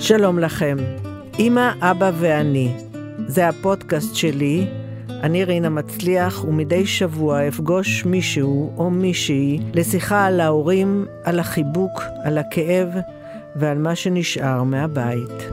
שלום 0.00 0.38
לכם, 0.38 0.76
אמא, 1.38 1.70
אבא 1.80 2.10
ואני. 2.14 2.72
זה 3.26 3.48
הפודקאסט 3.48 4.14
שלי, 4.14 4.66
אני 5.08 5.44
רינה 5.44 5.68
מצליח, 5.68 6.44
ומדי 6.44 6.86
שבוע 6.86 7.48
אפגוש 7.48 8.04
מישהו 8.04 8.72
או 8.76 8.90
מישהי 8.90 9.60
לשיחה 9.74 10.26
על 10.26 10.40
ההורים, 10.40 11.06
על 11.24 11.38
החיבוק, 11.40 12.02
על 12.24 12.38
הכאב 12.38 12.88
ועל 13.56 13.78
מה 13.78 13.94
שנשאר 13.94 14.62
מהבית. 14.62 15.50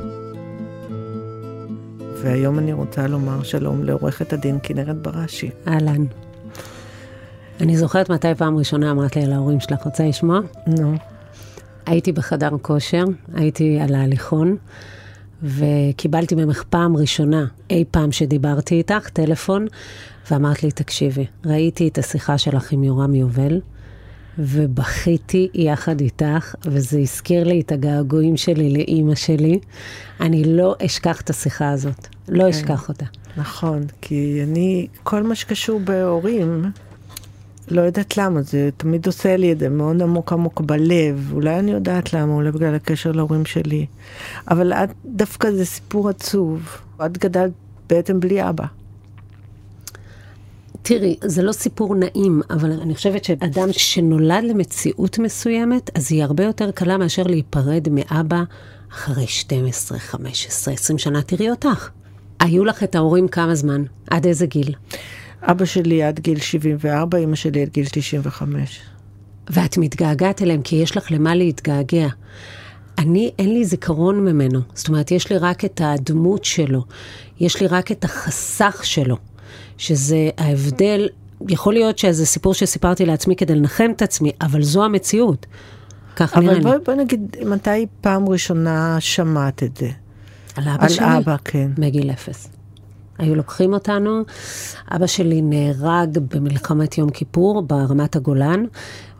והיום 2.21 2.59
אני 2.59 2.73
רוצה 2.73 3.07
לומר 3.07 3.43
שלום 3.43 3.84
לעורכת 3.84 4.34
הדין 4.34 4.59
כנרת 4.64 4.98
בראשי. 4.98 5.50
אהלן. 5.68 6.05
אני 7.61 7.77
זוכרת 7.77 8.09
מתי 8.09 8.36
פעם 8.36 8.57
ראשונה 8.57 8.91
אמרת 8.91 9.16
לי 9.16 9.23
על 9.23 9.34
ההורים 9.34 9.59
שלך, 9.59 9.86
רוצה 9.86 10.07
לשמוע? 10.07 10.39
נו. 10.68 10.95
הייתי 11.88 12.11
בחדר 12.11 12.49
כושר, 12.61 13.03
הייתי 13.33 13.80
על 13.80 13.95
ההליכון, 13.95 14.55
וקיבלתי 15.43 16.35
ממך 16.35 16.63
פעם 16.70 16.98
ראשונה, 16.98 17.45
אי 17.70 17.84
פעם 17.91 18.12
שדיברתי 18.12 18.75
איתך, 18.75 19.09
טלפון, 19.09 19.66
ואמרת 20.31 20.63
לי, 20.63 20.71
תקשיבי, 20.71 21.26
ראיתי 21.45 21.88
את 21.88 21.98
השיחה 21.98 22.38
שלך 22.38 22.71
עם 22.71 22.84
יורם 22.84 23.15
יובל, 23.15 23.62
ובכיתי 24.38 25.49
יחד 25.53 26.02
איתך, 26.02 26.55
וזה 26.65 26.99
הזכיר 26.99 27.43
לי 27.43 27.62
את 27.62 27.71
הגעגועים 27.71 28.38
שלי 28.38 28.70
לאימא 28.70 29.15
שלי. 29.15 29.59
אני 30.20 30.43
לא 30.43 30.76
אשכח 30.85 31.21
את 31.21 31.29
השיחה 31.29 31.70
הזאת, 31.70 32.07
לא 32.27 32.43
כן. 32.43 32.49
אשכח 32.49 32.90
אותה. 32.90 33.05
נכון, 33.38 33.84
כי 34.01 34.40
אני, 34.43 34.88
כל 35.04 35.23
מה 35.23 35.35
שקשור 35.35 35.79
בהורים, 35.79 36.63
לא 37.67 37.81
יודעת 37.81 38.17
למה, 38.17 38.41
זה 38.41 38.70
תמיד 38.77 39.05
עושה 39.05 39.38
לי 39.38 39.52
את 39.52 39.59
זה 39.59 39.70
מאוד 39.70 40.02
עמוק 40.02 40.34
עמוק 40.34 40.62
בלב. 40.62 41.30
אולי 41.34 41.59
אני 41.59 41.71
יודעת 41.71 42.13
למה, 42.13 42.34
אולי 42.34 42.52
בגלל 42.52 42.76
הקשר 42.76 43.12
להורים 43.12 43.45
שלי. 43.45 43.85
אבל 44.52 44.73
את, 44.73 44.90
דווקא 45.05 45.52
זה 45.52 45.66
סיפור 45.66 46.10
עצוב. 46.10 46.62
את 47.05 47.18
גדלת 47.18 47.51
בעצם 47.90 48.20
בלי 48.20 48.49
אבא. 48.49 48.65
תראי, 50.82 51.18
זה 51.23 51.43
לא 51.43 51.51
סיפור 51.51 51.95
נעים, 51.95 52.41
אבל 52.49 52.71
אני 52.71 52.95
חושבת 52.95 53.23
שאדם 53.23 53.68
שנולד 53.71 54.43
למציאות 54.43 55.20
מסוימת, 55.20 55.90
אז 55.98 56.12
היא 56.12 56.23
הרבה 56.23 56.43
יותר 56.43 56.71
קלה 56.71 56.98
מאשר 56.98 57.23
להיפרד 57.23 57.88
מאבא 57.91 58.43
אחרי 58.91 59.27
12, 59.27 59.99
15, 59.99 60.73
20 60.73 60.98
שנה. 60.98 61.21
תראי 61.21 61.49
אותך. 61.49 61.90
היו 62.40 62.65
לך 62.65 62.84
את 62.84 62.95
ההורים 62.95 63.27
כמה 63.27 63.55
זמן? 63.55 63.84
עד 64.09 64.25
איזה 64.25 64.45
גיל? 64.45 64.75
אבא 65.41 65.66
שלי 65.66 66.03
עד 66.03 66.19
גיל 66.19 66.40
74, 66.40 67.18
אמא 67.18 67.35
שלי 67.35 67.62
עד 67.62 67.69
גיל 67.69 67.85
95. 67.91 68.80
ואת 69.50 69.78
מתגעגעת 69.78 70.41
אליהם 70.41 70.62
כי 70.62 70.75
יש 70.75 70.97
לך 70.97 71.12
למה 71.12 71.35
להתגעגע. 71.35 72.07
אני, 72.97 73.31
אין 73.40 73.53
לי 73.53 73.66
זיכרון 73.66 74.25
ממנו. 74.25 74.59
זאת 74.74 74.88
אומרת, 74.88 75.12
יש 75.12 75.31
לי 75.31 75.38
רק 75.38 75.66
את 75.66 75.81
הדמות 75.84 76.46
שלו. 76.46 76.84
יש 77.40 77.62
לי 77.62 77.68
רק 77.68 77.91
את 77.91 78.03
החסך 78.03 78.81
שלו. 78.84 79.18
שזה 79.78 80.29
ההבדל, 80.38 81.09
יכול 81.50 81.74
להיות 81.74 81.97
שזה 81.97 82.25
סיפור 82.25 82.53
שסיפרתי 82.53 83.06
לעצמי 83.06 83.35
כדי 83.35 83.56
לנחם 83.56 83.91
את 83.96 84.01
עצמי, 84.01 84.31
אבל 84.41 84.63
זו 84.63 84.85
המציאות. 84.85 85.46
כך 86.16 86.38
נראה 86.38 86.51
אבל 86.51 86.57
לי. 86.57 86.63
בואי 86.63 86.78
בוא 86.85 86.94
נגיד, 86.94 87.35
מתי 87.46 87.85
פעם 88.01 88.29
ראשונה 88.29 88.97
שמעת 89.00 89.63
את 89.63 89.78
זה? 89.78 89.90
על 90.56 90.63
אבא 90.69 90.84
על 90.84 90.90
שלי? 90.90 91.18
אבא, 91.18 91.35
כן. 91.44 91.72
מגיל 91.78 92.12
אפס. 92.12 92.56
היו 93.18 93.35
לוקחים 93.35 93.73
אותנו, 93.73 94.22
אבא 94.91 95.07
שלי 95.07 95.41
נהרג 95.41 96.18
במלחמת 96.18 96.97
יום 96.97 97.09
כיפור 97.09 97.62
ברמת 97.62 98.16
הגולן, 98.16 98.66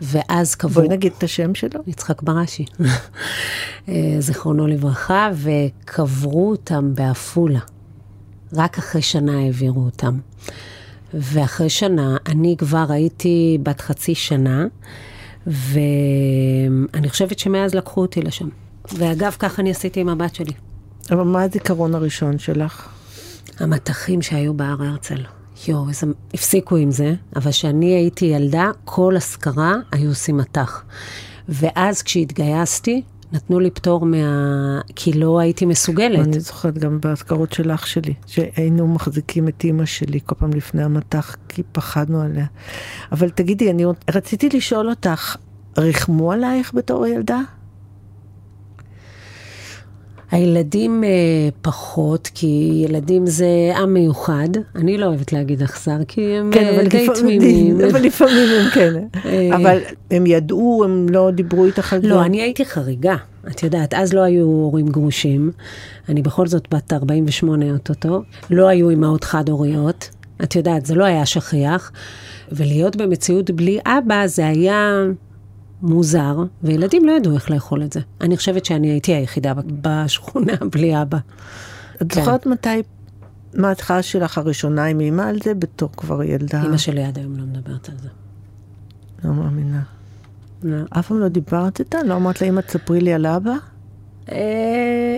ואז 0.02 0.56
קבעו... 0.56 0.74
בואי 0.74 0.88
נגיד 0.88 1.14
את 1.18 1.24
השם 1.24 1.56
שלו. 1.56 1.80
יצחק 1.88 2.22
בראשי, 2.22 2.66
אה, 3.90 4.16
זיכרונו 4.20 4.68
לברכה, 4.68 5.30
וקברו 5.34 6.50
אותם 6.50 6.94
בעפולה. 6.96 7.60
רק 8.54 8.78
אחרי 8.78 9.02
שנה 9.02 9.40
העבירו 9.40 9.82
אותם. 9.82 10.20
ואחרי 11.14 11.70
שנה, 11.70 12.18
אני 12.26 12.56
כבר 12.58 12.86
הייתי 12.90 13.58
בת 13.64 13.82
חצי 13.82 14.16
שנה, 14.16 14.66
ואני 15.48 17.10
חושבת 17.10 17.40
שמאז 17.40 17.76
לקחו 17.76 18.02
אותי 18.02 18.22
לשם. 18.22 18.50
ואגב, 18.98 19.36
ככה 19.40 19.62
אני 19.62 19.72
עשיתי 19.72 20.00
עם 20.00 20.10
הבת 20.10 20.36
שלי. 20.36 20.54
אבל 21.12 21.24
מה 21.24 21.42
הזיכרון 21.42 21.96
הראשון 21.96 22.40
שלך? 22.40 22.97
המטחים 23.60 24.22
שהיו 24.22 24.54
בהר 24.54 24.84
הרצל. 24.84 25.24
יואו, 25.68 25.90
איזה... 25.90 26.08
הפסיקו 26.34 26.76
עם 26.76 26.92
זה, 26.92 27.14
אבל 27.36 27.52
כשאני 27.52 27.86
הייתי 27.86 28.26
ילדה, 28.26 28.72
כל 28.86 29.16
אזכרה 29.16 29.76
היו 29.92 30.10
עושים 30.10 30.38
מטח. 30.38 30.84
ואז 31.50 32.02
כשהתגייסתי, 32.02 33.02
נתנו 33.32 33.60
לי 33.60 33.72
פטור 33.72 34.06
מה... 34.06 34.82
כי 34.96 35.14
לא 35.14 35.40
הייתי 35.40 35.66
מסוגלת. 35.66 36.28
אני 36.28 36.40
זוכרת 36.40 36.78
גם 36.78 37.00
באזכרות 37.02 37.54
של 37.54 37.72
אח 37.72 37.86
שלי, 37.86 38.14
שהיינו 38.26 38.88
מחזיקים 38.88 39.48
את 39.48 39.64
אימא 39.64 39.86
שלי 39.86 40.20
כל 40.26 40.36
פעם 40.36 40.54
לפני 40.54 40.84
המטח, 40.84 41.36
כי 41.50 41.64
פחדנו 41.72 42.22
עליה. 42.22 42.46
אבל 43.12 43.30
תגידי, 43.30 43.72
אני 43.72 43.86
רציתי 44.10 44.50
לשאול 44.50 44.90
אותך, 44.90 45.36
ריחמו 45.78 46.32
עלייך 46.32 46.74
בתור 46.74 47.08
ילדה? 47.08 47.40
הילדים 50.32 51.04
אה, 51.04 51.10
פחות, 51.62 52.30
כי 52.34 52.82
ילדים 52.86 53.26
זה 53.26 53.48
עם 53.78 53.94
מיוחד. 53.94 54.50
אני 54.76 54.98
לא 54.98 55.06
אוהבת 55.06 55.34
להגיד 55.34 55.64
אכזר, 55.64 55.98
כי 56.08 56.22
הם 56.22 56.50
אה, 56.56 56.84
די 56.90 57.08
תמימים. 57.20 57.82
אבל 57.92 58.02
לפעמים 58.02 58.48
הם 58.60 58.70
כן. 58.74 58.94
אה. 59.26 59.56
אבל 59.56 59.78
הם 60.12 60.26
ידעו, 60.26 60.82
הם 60.86 61.10
לא 61.10 61.32
דיברו 61.32 61.66
איתך 61.66 61.94
על 61.94 62.02
זה? 62.02 62.08
לא, 62.08 62.24
אני 62.24 62.42
הייתי 62.42 62.66
חריגה. 62.66 63.16
את 63.52 63.64
יודעת, 63.64 63.94
אז 63.94 64.14
לא 64.14 64.22
היו 64.22 64.46
הורים 64.46 64.88
גרושים. 64.88 65.52
אני 66.10 66.22
בכל 66.22 66.48
זאת 66.48 66.74
בת 66.74 66.94
48 66.94 67.72
אוטוטו. 67.72 68.22
לא 68.50 68.68
היו 68.68 68.90
אימהות 68.90 69.24
חד-הוריות. 69.24 70.10
את 70.44 70.56
יודעת, 70.56 70.86
זה 70.86 70.96
לא 70.96 71.04
היה 71.04 71.26
שכיח. 71.26 71.92
ולהיות 72.52 72.96
במציאות 72.96 73.52
בלי 73.52 73.80
אבא 73.86 74.28
זה 74.28 74.48
היה 74.48 75.04
מוזר, 75.82 76.44
וילדים 76.64 77.06
לא 77.06 77.12
ידעו 77.12 77.34
איך 77.34 77.52
לאכול 77.52 77.84
את 77.84 77.94
זה. 77.94 78.00
אני 78.22 78.38
חושבת 78.38 78.66
שאני 78.66 78.88
הייתי 78.88 79.14
היחידה 79.14 79.54
בשכונה 79.82 80.54
בלי 80.74 81.02
אבא. 81.02 81.18
את 81.96 82.14
כן. 82.14 82.20
זוכרת 82.20 82.46
מתי, 82.46 82.82
מה 83.54 83.70
ההתחלה 83.70 84.02
שלך 84.02 84.38
הראשונה 84.38 84.86
עם 84.86 85.00
אימא 85.00 85.22
על 85.22 85.40
זה, 85.44 85.54
בתור 85.54 85.90
כבר 85.98 86.24
ילדה? 86.24 86.64
אמא 86.66 86.78
שלי 86.78 87.04
עד 87.04 87.18
היום 87.18 87.38
לא 87.38 87.44
מדברת 87.44 87.90
על 87.90 87.96
זה. 88.02 88.10
לא 89.24 89.34
מאמינה. 89.34 89.82
לא. 90.64 90.78
אף 90.90 91.08
פעם 91.08 91.20
לא 91.20 91.28
דיברת 91.28 91.80
איתה? 91.80 92.04
לא 92.04 92.16
אמרת 92.16 92.42
לה, 92.42 92.48
אמא, 92.48 92.62
תספרי 92.62 93.02
לי 93.02 93.14
על 93.14 93.26
אבא? 93.26 93.54
אה, 94.32 95.18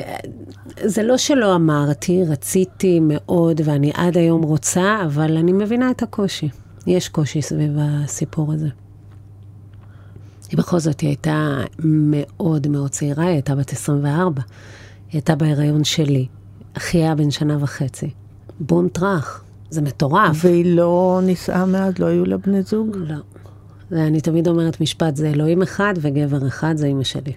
זה 0.83 1.03
לא 1.03 1.17
שלא 1.17 1.55
אמרתי, 1.55 2.23
רציתי 2.27 2.99
מאוד 3.01 3.61
ואני 3.63 3.91
עד 3.93 4.17
היום 4.17 4.41
רוצה, 4.41 5.01
אבל 5.05 5.37
אני 5.37 5.53
מבינה 5.53 5.91
את 5.91 6.03
הקושי. 6.03 6.49
יש 6.87 7.09
קושי 7.09 7.41
סביב 7.41 7.71
הסיפור 7.79 8.53
הזה. 8.53 8.67
היא 10.49 10.57
בכל 10.57 10.79
זאת, 10.79 10.99
היא 10.99 11.07
הייתה 11.07 11.57
מאוד 11.83 12.67
מאוד 12.67 12.89
צעירה, 12.89 13.23
היא 13.23 13.33
הייתה 13.33 13.55
בת 13.55 13.73
24. 13.73 14.41
היא 14.41 15.13
הייתה 15.13 15.35
בהיריון 15.35 15.83
שלי. 15.83 16.27
אחי 16.73 16.97
היה 16.97 17.15
בן 17.15 17.31
שנה 17.31 17.57
וחצי. 17.59 18.09
בום 18.59 18.87
טראח, 18.89 19.43
זה 19.69 19.81
מטורף. 19.81 20.37
והיא 20.43 20.75
לא 20.75 21.21
נישאה 21.23 21.65
מאז, 21.65 21.99
לא 21.99 22.05
היו 22.05 22.25
לה 22.25 22.37
בני 22.37 22.61
זוג? 22.61 22.97
לא. 22.97 23.15
ואני 23.91 24.21
תמיד 24.21 24.47
אומרת 24.47 24.81
משפט, 24.81 25.15
זה 25.15 25.29
אלוהים 25.29 25.61
אחד 25.61 25.93
וגבר 26.01 26.47
אחד, 26.47 26.77
זה 26.77 26.87
אימא 26.87 27.03
שלי. 27.03 27.33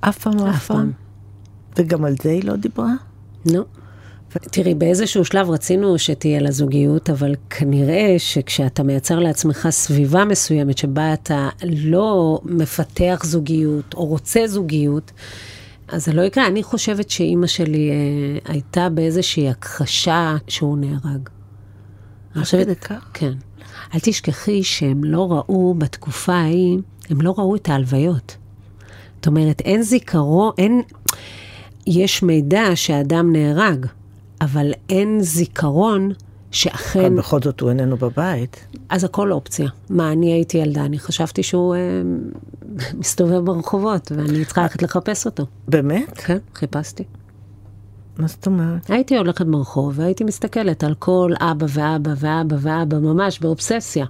אף 0.00 0.18
פעם, 0.18 0.38
אף 0.38 0.66
פעם. 0.66 0.92
וגם 1.76 2.04
על 2.04 2.14
זה 2.22 2.30
היא 2.30 2.44
לא 2.44 2.56
דיברה? 2.56 2.92
נו. 3.52 3.62
תראי, 4.30 4.74
באיזשהו 4.74 5.24
שלב 5.24 5.50
רצינו 5.50 5.98
שתהיה 5.98 6.40
לה 6.40 6.50
זוגיות, 6.50 7.10
אבל 7.10 7.34
כנראה 7.50 8.14
שכשאתה 8.18 8.82
מייצר 8.82 9.18
לעצמך 9.18 9.68
סביבה 9.70 10.24
מסוימת 10.24 10.78
שבה 10.78 11.12
אתה 11.12 11.48
לא 11.64 12.40
מפתח 12.44 13.22
זוגיות 13.24 13.94
או 13.94 14.06
רוצה 14.06 14.46
זוגיות, 14.46 15.12
אז 15.88 16.04
זה 16.04 16.12
לא 16.12 16.22
יקרה. 16.22 16.46
אני 16.46 16.62
חושבת 16.62 17.10
שאימא 17.10 17.46
שלי 17.46 17.90
אה, 17.90 18.52
הייתה 18.52 18.88
באיזושהי 18.88 19.48
הכחשה 19.48 20.36
שהוא 20.48 20.78
נהרג. 20.78 21.28
אני 22.36 22.44
חושבת? 22.44 22.86
כן. 23.14 23.32
אל 23.94 24.00
תשכחי 24.02 24.62
שהם 24.62 25.04
לא 25.04 25.32
ראו 25.32 25.74
בתקופה 25.78 26.34
ההיא, 26.34 26.78
הם 27.10 27.20
לא 27.20 27.34
ראו 27.38 27.56
את 27.56 27.68
ההלוויות. 27.68 28.36
זאת 29.16 29.26
אומרת, 29.26 29.60
אין 29.60 29.82
זיכרון, 29.82 30.52
אין... 30.58 30.82
יש 31.86 32.22
מידע 32.22 32.64
שאדם 32.74 33.32
נהרג, 33.32 33.86
אבל 34.40 34.72
אין 34.88 35.20
זיכרון 35.20 36.12
שאכן... 36.50 37.04
אבל 37.04 37.16
בכל 37.18 37.40
זאת 37.42 37.60
הוא 37.60 37.70
איננו 37.70 37.96
בבית. 37.96 38.66
אז 38.88 39.04
הכל 39.04 39.32
אופציה. 39.32 39.68
מה, 39.90 40.12
אני 40.12 40.32
הייתי 40.32 40.58
ילדה, 40.58 40.84
אני 40.84 40.98
חשבתי 40.98 41.42
שהוא 41.42 41.74
אה, 41.74 41.80
מסתובב 42.94 43.44
ברחובות, 43.44 44.12
ואני 44.16 44.44
צריכה 44.44 44.62
ללכת 44.62 44.82
לחפש 44.82 45.26
אותו. 45.26 45.46
באמת? 45.68 46.18
כן, 46.18 46.38
חיפשתי. 46.54 47.04
מה 48.18 48.26
זאת 48.26 48.46
אומרת? 48.46 48.90
הייתי 48.90 49.18
הולכת 49.18 49.46
ברחוב 49.46 49.98
והייתי 49.98 50.24
מסתכלת 50.24 50.84
על 50.84 50.94
כל 50.94 51.32
אבא 51.40 51.66
ואבא 51.68 52.12
ואבא 52.16 52.56
ואבא, 52.60 52.98
ממש 52.98 53.40
באובססיה. 53.40 54.06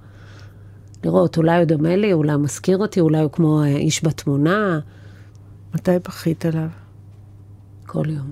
לראות, 1.04 1.36
אולי 1.36 1.56
הוא 1.56 1.64
דומה 1.64 1.96
לי, 1.96 2.12
אולי 2.12 2.32
הוא 2.32 2.42
מזכיר 2.42 2.78
אותי, 2.78 3.00
אולי 3.00 3.20
הוא 3.20 3.30
כמו 3.30 3.62
אה, 3.62 3.66
איש 3.66 4.04
בתמונה. 4.04 4.78
מתי 5.74 5.90
בכית 6.04 6.46
עליו? 6.46 6.68
כל 7.86 8.04
יום. 8.08 8.30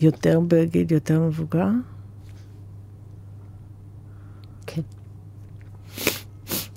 יותר 0.00 0.40
בגיל 0.48 0.92
יותר 0.92 1.20
מבוגר? 1.20 1.68
כן. 4.66 4.82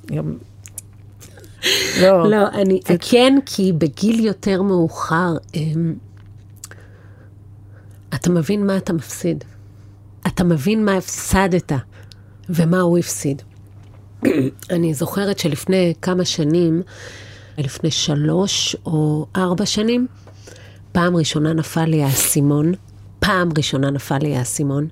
גם... 0.06 0.38
לא, 2.02 2.30
לא, 2.30 2.48
אני, 2.48 2.80
זה- 2.88 2.96
כן, 3.00 3.34
כי 3.46 3.74
בגיל 3.74 4.26
יותר 4.26 4.62
מאוחר, 4.62 5.38
אמ, 5.56 5.94
אתה 8.16 8.30
מבין 8.30 8.68
מה 8.68 8.78
אתה 8.78 8.94
מפסיד. 8.94 9.44
אתה 10.28 10.44
מבין 10.44 10.86
מה 10.86 10.98
הפסדת 10.98 11.72
ומה 12.50 12.80
הוא 12.80 12.98
הפסיד. 12.98 13.42
אני 14.76 14.94
זוכרת 14.94 15.40
שלפני 15.40 15.94
כמה 16.02 16.26
שנים, 16.26 16.82
לפני 17.58 17.92
שלוש 17.92 18.76
או 18.86 19.26
ארבע 19.36 19.66
שנים, 19.66 20.08
פעם 20.92 21.16
ראשונה 21.16 21.54
נפל 21.54 21.86
לי 21.86 22.04
האסימון, 22.04 22.72
פעם 23.30 23.50
ראשונה 23.58 23.92
נפל 23.92 24.18
לי 24.18 24.36
האסימון, 24.36 24.88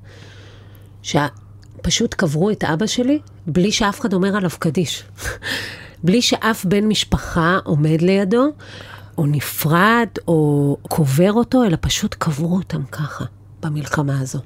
שפשוט 1.04 2.14
קברו 2.14 2.52
את 2.52 2.64
אבא 2.64 2.86
שלי 2.86 3.20
בלי 3.48 3.72
שאף 3.72 4.00
אחד 4.00 4.14
אומר 4.14 4.36
עליו 4.36 4.50
קדיש. 4.60 5.04
בלי 6.04 6.22
שאף 6.22 6.66
בן 6.66 6.86
משפחה 6.86 7.60
עומד 7.64 8.02
לידו, 8.02 8.46
או 9.18 9.26
נפרד, 9.26 10.08
או 10.28 10.78
קובר 10.82 11.34
אותו, 11.34 11.64
אלא 11.64 11.78
פשוט 11.82 12.16
קברו 12.20 12.56
אותם 12.56 12.86
ככה, 12.86 13.26
במלחמה 13.64 14.20
הזו. 14.20 14.40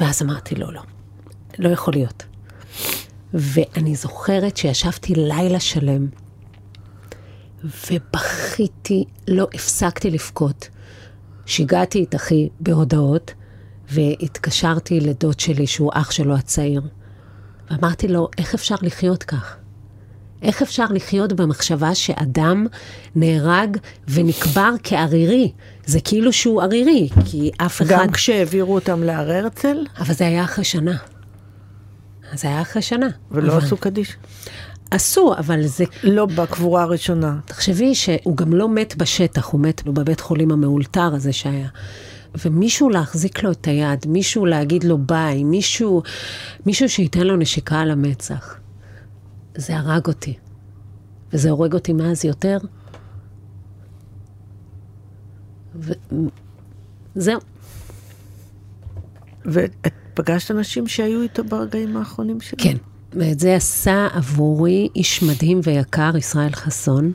ואז 0.00 0.22
אמרתי, 0.22 0.54
לא, 0.54 0.72
לא, 0.72 0.82
לא 1.58 1.68
יכול 1.68 1.94
להיות. 1.94 2.24
ואני 3.34 3.94
זוכרת 3.94 4.56
שישבתי 4.56 5.14
לילה 5.16 5.60
שלם, 5.60 6.06
ובכיתי, 7.64 9.04
לא 9.28 9.46
הפסקתי 9.54 10.10
לבכות. 10.10 10.68
שיגעתי 11.50 12.04
את 12.04 12.14
אחי 12.14 12.48
בהודעות, 12.60 13.34
והתקשרתי 13.88 15.00
לדוד 15.00 15.40
שלי, 15.40 15.66
שהוא 15.66 15.90
אח 15.94 16.10
שלו 16.10 16.34
הצעיר, 16.34 16.82
ואמרתי 17.70 18.08
לו, 18.08 18.28
איך 18.38 18.54
אפשר 18.54 18.74
לחיות 18.82 19.22
כך? 19.22 19.56
איך 20.42 20.62
אפשר 20.62 20.84
לחיות 20.90 21.32
במחשבה 21.32 21.94
שאדם 21.94 22.66
נהרג 23.14 23.76
ונקבר 24.08 24.74
כערירי? 24.82 25.52
זה 25.86 26.00
כאילו 26.00 26.32
שהוא 26.32 26.62
ערירי, 26.62 27.08
כי 27.24 27.50
אף 27.56 27.82
אחד... 27.82 27.88
גם 27.88 28.10
כשהעבירו 28.12 28.74
אותם 28.74 29.02
להר 29.02 29.32
הרצל, 29.32 29.86
אבל 29.98 30.14
זה 30.14 30.26
היה 30.26 30.44
אחרי 30.44 30.64
שנה. 30.64 30.96
זה 32.34 32.48
היה 32.48 32.62
אחרי 32.62 32.82
שנה. 32.82 33.08
ולא 33.30 33.52
אבל... 33.52 33.66
עשו 33.66 33.76
קדיש. 33.76 34.16
עשו, 34.90 35.34
אבל 35.38 35.66
זה... 35.66 35.84
לא 36.02 36.26
בקבורה 36.26 36.82
הראשונה. 36.82 37.38
תחשבי 37.44 37.94
שהוא 37.94 38.36
גם 38.36 38.52
לא 38.52 38.68
מת 38.68 38.96
בשטח, 38.96 39.46
הוא 39.46 39.60
מת 39.60 39.84
בבית 39.84 40.20
חולים 40.20 40.50
המאולתר 40.50 41.14
הזה 41.14 41.32
שהיה. 41.32 41.68
ומישהו 42.44 42.88
להחזיק 42.88 43.42
לו 43.42 43.50
את 43.50 43.66
היד, 43.66 44.06
מישהו 44.08 44.46
להגיד 44.46 44.84
לו 44.84 44.98
ביי, 44.98 45.44
מישהו, 45.44 46.02
מישהו 46.66 46.88
שייתן 46.88 47.26
לו 47.26 47.36
נשיקה 47.36 47.80
על 47.80 47.90
המצח. 47.90 48.56
זה 49.56 49.76
הרג 49.76 50.06
אותי. 50.06 50.34
וזה 51.32 51.50
הורג 51.50 51.74
אותי 51.74 51.92
מאז 51.92 52.24
יותר. 52.24 52.58
וזהו. 57.16 57.40
ואת 59.44 59.86
פגשת 60.14 60.50
אנשים 60.50 60.86
שהיו 60.86 61.22
איתו 61.22 61.44
ברגעים 61.44 61.96
האחרונים 61.96 62.40
שלו? 62.40 62.58
כן. 62.58 62.76
ואת 63.12 63.40
זה 63.40 63.56
עשה 63.56 64.08
עבורי 64.12 64.88
איש 64.96 65.22
מדהים 65.22 65.60
ויקר, 65.64 66.16
ישראל 66.16 66.52
חסון, 66.52 67.12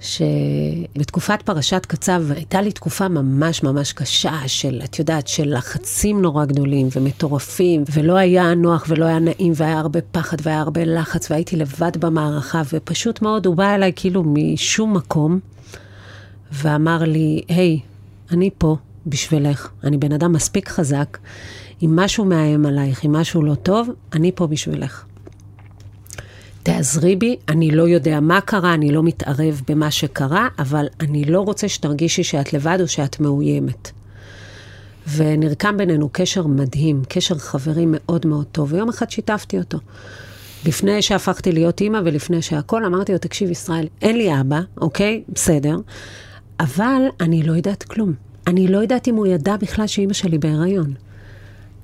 שבתקופת 0.00 1.42
פרשת 1.42 1.86
קצב 1.86 2.22
הייתה 2.30 2.60
לי 2.62 2.72
תקופה 2.72 3.08
ממש 3.08 3.62
ממש 3.62 3.92
קשה 3.92 4.36
של, 4.46 4.80
את 4.84 4.98
יודעת, 4.98 5.26
של 5.28 5.56
לחצים 5.56 6.22
נורא 6.22 6.44
גדולים 6.44 6.88
ומטורפים, 6.96 7.84
ולא 7.92 8.16
היה 8.16 8.54
נוח 8.54 8.84
ולא 8.88 9.04
היה 9.04 9.18
נעים, 9.18 9.52
והיה 9.56 9.78
הרבה 9.78 10.00
פחד 10.12 10.36
והיה 10.42 10.60
הרבה 10.60 10.84
לחץ, 10.84 11.30
והייתי 11.30 11.56
לבד 11.56 11.96
במערכה, 11.96 12.62
ופשוט 12.72 13.22
מאוד 13.22 13.46
הוא 13.46 13.56
בא 13.56 13.74
אליי 13.74 13.92
כאילו 13.96 14.24
משום 14.26 14.94
מקום, 14.94 15.40
ואמר 16.52 16.98
לי, 16.98 17.42
היי, 17.48 17.80
אני 18.30 18.50
פה 18.58 18.76
בשבילך, 19.06 19.68
אני 19.84 19.96
בן 19.96 20.12
אדם 20.12 20.32
מספיק 20.32 20.68
חזק, 20.68 21.18
אם 21.82 21.96
משהו 21.96 22.24
מאיים 22.24 22.66
עלייך, 22.66 23.04
אם 23.04 23.12
משהו 23.12 23.42
לא 23.42 23.54
טוב, 23.54 23.88
אני 24.12 24.32
פה 24.34 24.46
בשבילך. 24.46 25.04
תעזרי 26.62 27.16
בי, 27.16 27.36
אני 27.48 27.70
לא 27.70 27.88
יודע 27.88 28.20
מה 28.20 28.40
קרה, 28.40 28.74
אני 28.74 28.92
לא 28.92 29.02
מתערב 29.02 29.62
במה 29.68 29.90
שקרה, 29.90 30.48
אבל 30.58 30.86
אני 31.00 31.24
לא 31.24 31.40
רוצה 31.40 31.68
שתרגישי 31.68 32.22
שאת 32.22 32.52
לבד 32.52 32.78
או 32.80 32.88
שאת 32.88 33.20
מאוימת. 33.20 33.90
ונרקם 35.16 35.76
בינינו 35.76 36.08
קשר 36.12 36.46
מדהים, 36.46 37.02
קשר 37.08 37.34
חברים 37.34 37.94
מאוד 37.96 38.26
מאוד 38.26 38.46
טוב, 38.52 38.72
ויום 38.72 38.88
אחד 38.88 39.10
שיתפתי 39.10 39.58
אותו. 39.58 39.78
לפני 40.66 41.02
שהפכתי 41.02 41.52
להיות 41.52 41.80
אימא 41.80 42.00
ולפני 42.04 42.42
שהכל, 42.42 42.84
אמרתי 42.84 43.12
לו, 43.12 43.18
תקשיב, 43.18 43.50
ישראל, 43.50 43.86
אין 44.02 44.16
לי 44.16 44.40
אבא, 44.40 44.60
אוקיי? 44.80 45.22
בסדר, 45.28 45.76
אבל 46.60 47.02
אני 47.20 47.42
לא 47.42 47.52
יודעת 47.52 47.82
כלום. 47.82 48.12
אני 48.46 48.68
לא 48.68 48.78
יודעת 48.78 49.08
אם 49.08 49.14
הוא 49.14 49.26
ידע 49.26 49.56
בכלל 49.56 49.86
שאימא 49.86 50.12
שלי 50.12 50.38
בהיריון. 50.38 50.94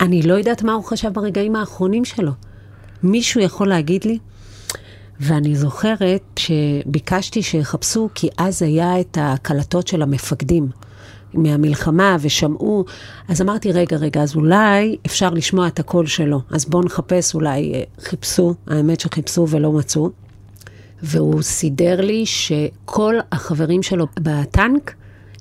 אני 0.02 0.22
לא 0.22 0.34
יודעת 0.34 0.62
מה 0.62 0.72
הוא 0.72 0.84
חשב 0.84 1.08
ברגעים 1.12 1.56
האחרונים 1.56 2.04
שלו. 2.04 2.32
מישהו 3.02 3.40
יכול 3.40 3.68
להגיד 3.68 4.04
לי? 4.04 4.18
ואני 5.20 5.56
זוכרת 5.56 6.22
שביקשתי 6.38 7.42
שיחפשו, 7.42 8.08
כי 8.14 8.28
אז 8.38 8.62
היה 8.62 9.00
את 9.00 9.18
הקלטות 9.20 9.86
של 9.86 10.02
המפקדים 10.02 10.68
מהמלחמה 11.34 12.16
ושמעו, 12.20 12.84
אז 13.28 13.42
אמרתי, 13.42 13.72
רגע, 13.72 13.96
רגע, 13.96 14.22
אז 14.22 14.36
אולי 14.36 14.96
אפשר 15.06 15.30
לשמוע 15.30 15.66
את 15.66 15.78
הקול 15.78 16.06
שלו. 16.06 16.40
אז 16.50 16.64
בואו 16.64 16.84
נחפש, 16.84 17.34
אולי 17.34 17.74
אה, 17.74 17.82
חיפשו, 18.00 18.54
האמת 18.66 19.00
שחיפשו 19.00 19.48
ולא 19.48 19.72
מצאו. 19.72 20.10
והוא 21.02 21.42
סידר 21.42 22.00
לי 22.00 22.26
שכל 22.26 23.14
החברים 23.32 23.82
שלו 23.82 24.06
בטנק 24.20 24.94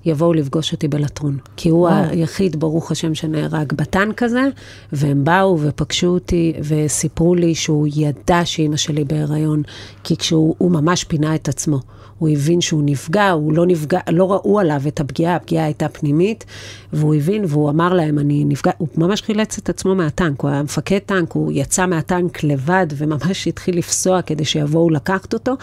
יבואו 0.06 0.34
לפגוש 0.34 0.72
אותי 0.72 0.88
בלטרון. 0.88 1.38
כי 1.56 1.70
הוא 1.70 1.80
וואו. 1.88 2.10
היחיד, 2.10 2.60
ברוך 2.60 2.92
השם, 2.92 3.16
שנהרג 3.16 3.74
בטנק 3.74 4.24
הזה, 4.24 4.48
והם 4.92 5.24
באו 5.24 5.60
ופגשו 5.62 6.08
אותי 6.08 6.54
וסיפרו 6.64 7.36
לי 7.36 7.56
שהוא 7.56 7.88
ידע 7.96 8.46
שאימא 8.46 8.78
שלי 8.78 9.04
בהיריון, 9.04 9.64
כי 10.04 10.18
כשהוא 10.18 10.56
הוא 10.58 10.72
ממש 10.72 11.04
פינה 11.04 11.36
את 11.36 11.50
עצמו. 11.50 11.80
הוא 12.22 12.30
הבין 12.30 12.62
שהוא 12.62 12.84
נפגע, 12.86 13.30
הוא 13.30 13.54
לא 13.54 13.66
נפגע, 13.66 14.00
לא 14.10 14.32
ראו 14.32 14.60
עליו 14.60 14.82
את 14.88 15.00
הפגיעה, 15.00 15.36
הפגיעה 15.36 15.66
הייתה 15.66 15.90
פנימית, 15.90 16.46
והוא 16.94 17.16
הבין 17.16 17.46
והוא 17.48 17.70
אמר 17.70 17.94
להם, 17.94 18.20
אני 18.20 18.46
נפגע, 18.46 18.72
הוא 18.78 18.88
ממש 18.98 19.22
חילץ 19.22 19.58
את 19.58 19.70
עצמו 19.70 19.96
מהטנק, 19.96 20.42
הוא 20.42 20.52
היה 20.52 20.64
מפקד 20.64 20.98
טנק, 20.98 21.32
הוא 21.32 21.52
יצא 21.56 21.86
מהטנק 21.86 22.44
לבד 22.44 22.88
וממש 22.98 23.48
התחיל 23.48 23.78
לפסוע 23.78 24.22
כדי 24.22 24.46
שיבואו 24.46 24.90
לקחת 24.90 25.34
אותו, 25.34 25.54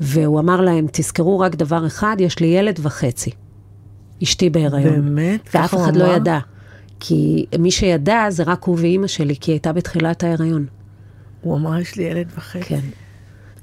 והוא 0.00 0.40
אמר 0.40 0.60
להם, 0.60 0.86
תזכרו 0.92 1.38
רק 1.38 1.54
דבר 1.54 1.86
אחד, 1.86 2.16
יש 2.20 2.38
לי 2.38 2.46
ילד 2.46 2.78
וחצי. 2.82 3.30
אשתי 4.22 4.50
בהיריון. 4.50 5.14
באמת? 5.14 5.40
ואף 5.54 5.74
הוא 5.74 5.84
אחד 5.84 5.96
לא 5.96 6.04
אמר? 6.04 6.16
ידע. 6.16 6.38
כי 7.00 7.46
מי 7.58 7.70
שידע 7.70 8.26
זה 8.28 8.42
רק 8.42 8.64
הוא 8.64 8.76
ואימא 8.80 9.06
שלי, 9.06 9.36
כי 9.40 9.50
היא 9.50 9.54
הייתה 9.54 9.72
בתחילת 9.72 10.24
ההיריון. 10.24 10.66
הוא 11.40 11.56
אמר, 11.56 11.78
יש 11.78 11.96
לי 11.96 12.04
ילד 12.04 12.26
וחצי. 12.36 12.64
כן. 12.64 12.80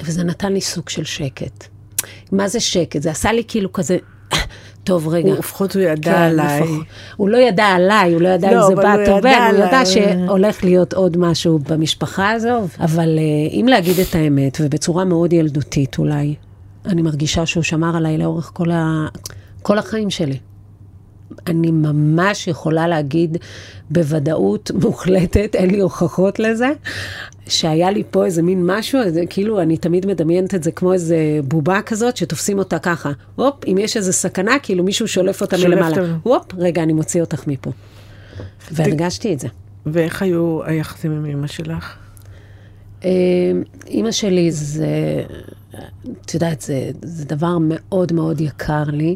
וזה 0.04 0.24
נתן 0.24 0.54
לי 0.54 0.62
סוג 0.62 0.90
של 0.90 1.04
שקט. 1.04 1.68
מה 2.32 2.48
זה 2.48 2.60
שקט? 2.60 3.02
זה 3.02 3.12
עשה 3.12 3.32
לי 3.32 3.44
כאילו 3.48 3.74
כזה, 3.74 3.98
טוב, 4.84 5.08
רגע. 5.08 5.30
הוא 5.30 5.38
לפחות 5.38 5.76
הוא 5.76 5.84
ידע 5.84 6.12
כן, 6.12 6.18
עליי. 6.18 6.62
לפחות. 6.62 6.86
הוא 7.16 7.30
לא 7.30 7.38
ידע 7.38 7.66
עליי, 7.66 8.14
הוא 8.14 8.22
לא 8.22 8.30
ידע 8.30 8.52
לא, 8.52 8.56
אם 8.56 8.62
זה 8.62 8.74
הוא 8.74 8.76
בת 8.76 9.10
או 9.10 9.18
ידע 9.18 9.22
בן, 9.22 9.56
הוא 9.56 9.66
ידע. 9.66 9.86
שהולך 9.86 10.64
להיות 10.64 10.94
עוד 10.94 11.18
משהו 11.18 11.60
במשפחה 11.60 12.32
הזו, 12.32 12.68
אבל 12.80 13.20
אה, 13.20 13.54
אם 13.60 13.66
להגיד 13.70 14.00
את 14.00 14.16
האמת, 14.16 14.58
ובצורה 14.62 15.06
מאוד 15.06 15.34
ילדותית 15.34 15.98
אולי, 15.98 16.36
אני 16.86 17.02
מרגישה 17.02 17.46
שהוא 17.46 17.64
שמר 17.64 17.98
עליי 17.98 18.18
לאורך 18.18 18.52
כל, 18.54 18.72
ה... 18.72 19.08
כל 19.62 19.78
החיים 19.78 20.10
שלי. 20.10 20.38
אני 21.48 21.72
ממש 21.72 22.48
יכולה 22.48 22.88
להגיד 22.88 23.38
בוודאות 23.90 24.72
מוחלטת, 24.82 25.56
אין 25.56 25.70
לי 25.70 25.80
הוכחות 25.80 26.40
לזה, 26.40 26.72
שהיה 27.48 27.92
לי 27.92 28.04
פה 28.12 28.26
איזה 28.26 28.42
מין 28.42 28.66
משהו, 28.66 29.02
איזה, 29.02 29.24
כאילו 29.30 29.62
אני 29.62 29.78
תמיד 29.78 30.06
מדמיינת 30.06 30.56
את 30.56 30.64
זה 30.64 30.72
כמו 30.72 30.94
איזה 30.94 31.18
בובה 31.44 31.82
כזאת, 31.82 32.18
שתופסים 32.18 32.60
אותה 32.60 32.80
ככה. 32.80 33.12
הופ, 33.36 33.56
אם 33.68 33.78
יש 33.78 33.98
איזה 33.98 34.14
סכנה, 34.14 34.60
כאילו 34.64 34.84
מישהו 34.84 35.08
שולף 35.08 35.42
אותה 35.42 35.58
שולף 35.58 35.74
מלמעלה. 35.74 36.02
אותה. 36.02 36.14
הופ, 36.24 36.46
רגע, 36.58 36.84
אני 36.84 36.94
מוציא 36.94 37.22
אותך 37.22 37.48
מפה. 37.48 37.72
והרגשתי 38.72 39.34
את 39.34 39.40
זה. 39.40 39.48
ואיך 39.86 40.22
היו 40.22 40.64
היחסים 40.64 41.12
עם 41.12 41.26
אמא 41.26 41.48
שלך? 41.48 41.96
אה, 43.06 43.10
אימא 43.88 44.12
שלי 44.12 44.52
זה, 44.52 45.24
את 46.26 46.34
יודעת, 46.34 46.62
זה, 46.62 46.92
זה 47.02 47.26
דבר 47.26 47.58
מאוד 47.62 48.14
מאוד 48.14 48.42
יקר 48.42 48.84
לי, 48.92 49.16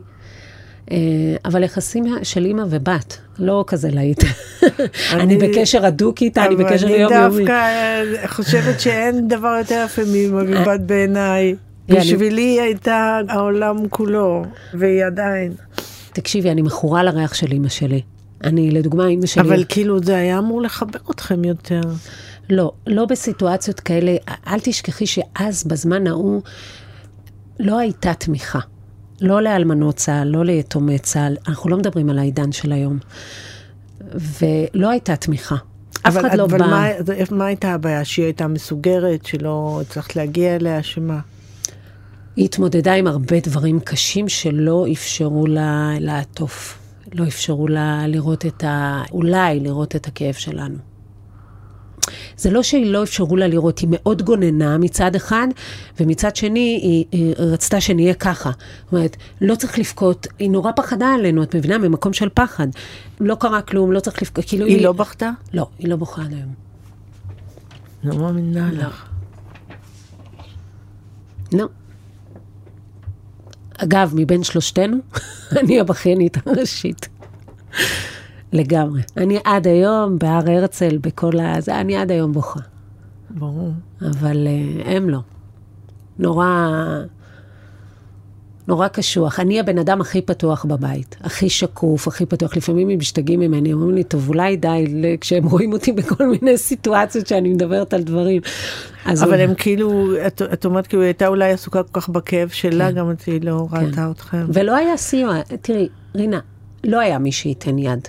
אה, 0.92 0.98
אבל 1.46 1.64
יחסים 1.64 2.06
של 2.24 2.46
אימא 2.46 2.64
ובת, 2.70 3.18
לא 3.40 3.64
כזה 3.68 3.90
להיט. 3.92 4.24
אני 5.14 5.38
בקשר 5.38 5.86
הדוק 5.86 6.22
איתה, 6.22 6.46
אני 6.46 6.56
בקשר 6.56 6.88
אבל 6.88 6.96
יומיומי. 6.96 7.26
אני 7.26 7.38
דווקא 7.38 7.52
אה, 7.52 8.28
חושבת 8.28 8.80
שאין 8.80 9.28
דבר 9.28 9.56
יותר 9.58 9.84
יפה 9.86 10.02
מאמא 10.06 10.44
ובת 10.48 10.80
בעיניי. 10.80 11.56
בשבילי 11.90 12.42
היא 12.42 12.62
הייתה 12.62 13.20
העולם 13.30 13.90
כולו, 13.90 14.46
והיא 14.74 15.06
עדיין. 15.06 15.54
תקשיבי, 16.14 16.52
אני 16.52 16.62
מכורה 16.62 17.04
לריח 17.04 17.34
של 17.34 17.52
אימא 17.52 17.70
שלי. 17.70 18.02
אני, 18.44 18.72
לדוגמה, 18.72 19.08
אימא 19.08 19.26
שלי... 19.26 19.42
אבל 19.42 19.64
כאילו 19.70 20.04
זה 20.04 20.16
היה 20.16 20.38
אמור 20.38 20.62
לחבר 20.62 21.00
אתכם 21.12 21.46
יותר. 21.46 21.82
לא, 22.50 22.72
לא 22.88 23.06
בסיטואציות 23.06 23.80
כאלה. 23.80 24.16
אל 24.48 24.60
תשכחי 24.64 25.06
שאז, 25.06 25.64
בזמן 25.64 26.08
ההוא, 26.08 26.42
לא 27.60 27.80
הייתה 27.80 28.14
תמיכה. 28.14 28.60
לא 29.22 29.42
לאלמנות 29.42 29.96
צה"ל, 29.96 30.28
לא 30.28 30.46
ליתומי 30.46 31.00
צה"ל. 31.00 31.38
אנחנו 31.48 31.70
לא 31.70 31.78
מדברים 31.78 32.10
על 32.10 32.20
העידן 32.20 32.52
של 32.52 32.72
היום. 32.72 32.98
ולא 34.42 34.90
הייתה 34.90 35.16
תמיכה. 35.16 35.56
אף 36.02 36.18
אחד 36.18 36.38
לא 36.38 36.46
אבל 36.46 36.60
בא... 36.60 36.68
מה, 36.68 36.88
מה 37.32 37.46
הייתה 37.46 37.74
הבעיה? 37.74 38.06
שהיא 38.06 38.26
הייתה 38.26 38.48
מסוגרת, 38.48 39.26
שלא 39.26 39.82
הצלחת 39.82 40.16
להגיע 40.16 40.56
אליה, 40.56 40.84
שמה? 40.84 41.20
היא 42.36 42.46
התמודדה 42.46 42.94
עם 42.94 43.08
הרבה 43.08 43.40
דברים 43.40 43.80
קשים 43.80 44.30
שלא 44.30 44.86
אפשרו 44.92 45.48
לה 45.48 45.92
לעטוף. 46.00 46.78
לא 47.14 47.28
אפשרו 47.28 47.68
לה 47.68 48.08
לראות 48.08 48.46
את 48.46 48.64
ה... 48.64 49.04
אולי 49.12 49.60
לראות 49.60 49.96
את 49.96 50.08
הכאב 50.08 50.34
שלנו. 50.34 50.78
זה 52.38 52.50
לא 52.50 52.64
שהיא 52.64 52.86
לא 52.86 53.04
אפשרו 53.04 53.38
לה 53.38 53.48
לראות, 53.48 53.80
היא 53.80 53.90
מאוד 53.92 54.22
גוננה 54.22 54.78
מצד 54.78 55.16
אחד, 55.16 55.48
ומצד 56.00 56.36
שני 56.36 56.80
היא, 56.82 57.06
היא 57.12 57.34
רצתה 57.38 57.82
שנהיה 57.82 58.14
ככה. 58.14 58.52
זאת 58.84 58.94
אומרת, 58.94 59.18
לא 59.42 59.56
צריך 59.56 59.80
לבכות, 59.80 60.28
היא 60.40 60.50
נורא 60.50 60.72
פחדה 60.76 61.14
עלינו, 61.14 61.44
את 61.44 61.56
מבינה? 61.56 61.78
ממקום 61.78 62.14
של 62.14 62.30
פחד. 62.34 62.68
לא 63.20 63.36
קרה 63.36 63.62
כלום, 63.62 63.92
לא 63.92 64.00
צריך 64.00 64.22
לבכות, 64.22 64.46
כאילו 64.48 64.66
היא 64.66 64.84
לא 64.84 64.92
בכתה? 64.92 65.32
לא, 65.54 65.68
היא 65.80 65.90
לא 65.90 65.96
בוכה 65.96 66.22
עד 66.22 66.34
היום. 66.34 66.54
לא 68.04 68.16
מאמינה 68.16 68.72
לא. 68.72 68.88
לך. 68.88 69.06
לא. 71.54 71.66
אגב, 73.78 74.12
מבין 74.16 74.44
שלושתנו, 74.44 74.98
אני 75.60 75.80
הבכיינית 75.80 76.38
הראשית. 76.46 77.10
לגמרי. 78.54 79.02
אני 79.18 79.40
עד 79.44 79.68
היום, 79.68 80.20
בהר 80.20 80.52
הרצל, 80.52 80.98
בכל 80.98 81.40
ה... 81.40 81.62
זה, 81.62 81.80
אני 81.82 81.98
עד 81.98 82.12
היום 82.12 82.32
בוכה. 82.32 82.60
ברור. 83.30 83.72
אבל 84.02 84.48
uh, 84.48 84.88
הם 84.88 85.10
לא. 85.10 85.20
נורא... 86.20 86.48
נורא 88.68 88.88
קשוח. 88.88 89.40
אני 89.40 89.60
הבן 89.60 89.78
אדם 89.78 90.02
הכי 90.02 90.22
פתוח 90.22 90.66
בבית, 90.66 91.16
הכי 91.22 91.50
שקוף, 91.50 92.08
הכי 92.08 92.26
פתוח. 92.26 92.58
לפעמים 92.58 92.90
הם 92.90 92.98
משתגעים 92.98 93.40
ממני, 93.40 93.74
אומרים 93.74 93.96
לי, 93.96 94.04
טוב, 94.04 94.30
אולי 94.30 94.58
די, 94.58 94.86
כשהם 95.22 95.44
רואים 95.46 95.74
אותי 95.74 95.92
בכל 95.98 96.28
מיני 96.28 96.58
סיטואציות 96.58 97.28
שאני 97.28 97.54
מדברת 97.54 97.94
על 97.94 98.04
דברים. 98.04 98.42
אבל 99.06 99.34
הוא- 99.34 99.36
הם 99.36 99.54
כאילו, 99.58 100.12
את, 100.28 100.42
את 100.54 100.66
אומרת 100.66 100.88
כאילו, 100.88 101.02
היא 101.04 101.08
הייתה 101.08 101.28
אולי 101.28 101.52
עסוקה 101.52 101.84
כל 101.84 102.02
כך 102.02 102.10
בכאב 102.10 102.50
שלה, 102.50 102.90
כן. 102.90 102.96
גם 102.96 103.12
היא 103.28 103.42
לא 103.42 103.68
ראתה 103.72 104.12
אתכם. 104.12 104.46
ולא 104.54 104.76
היה 104.76 104.98
סיוע, 104.98 105.36
תראי, 105.62 105.88
רינה, 106.16 106.40
לא 106.86 107.00
היה 107.00 107.20
מי 107.20 107.32
שייתן 107.32 107.78
יד. 107.78 108.08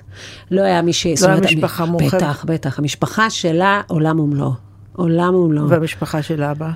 לא 0.50 0.62
היה 0.62 0.83
מי 0.83 0.92
ש... 0.92 1.06
זאת 1.06 1.28
היה 1.28 1.40
משפחה 1.40 1.83
המ- 1.85 1.90
מורחבת? 1.90 2.14
בטח, 2.14 2.45
בטח. 2.49 2.78
המשפחה 2.78 3.30
שלה, 3.30 3.83
עולם 3.87 4.21
ומלואו. 4.21 4.52
עולם 4.92 5.35
ומלואו. 5.35 5.68
והמשפחה 5.68 6.23
של 6.23 6.42
אבא? 6.42 6.71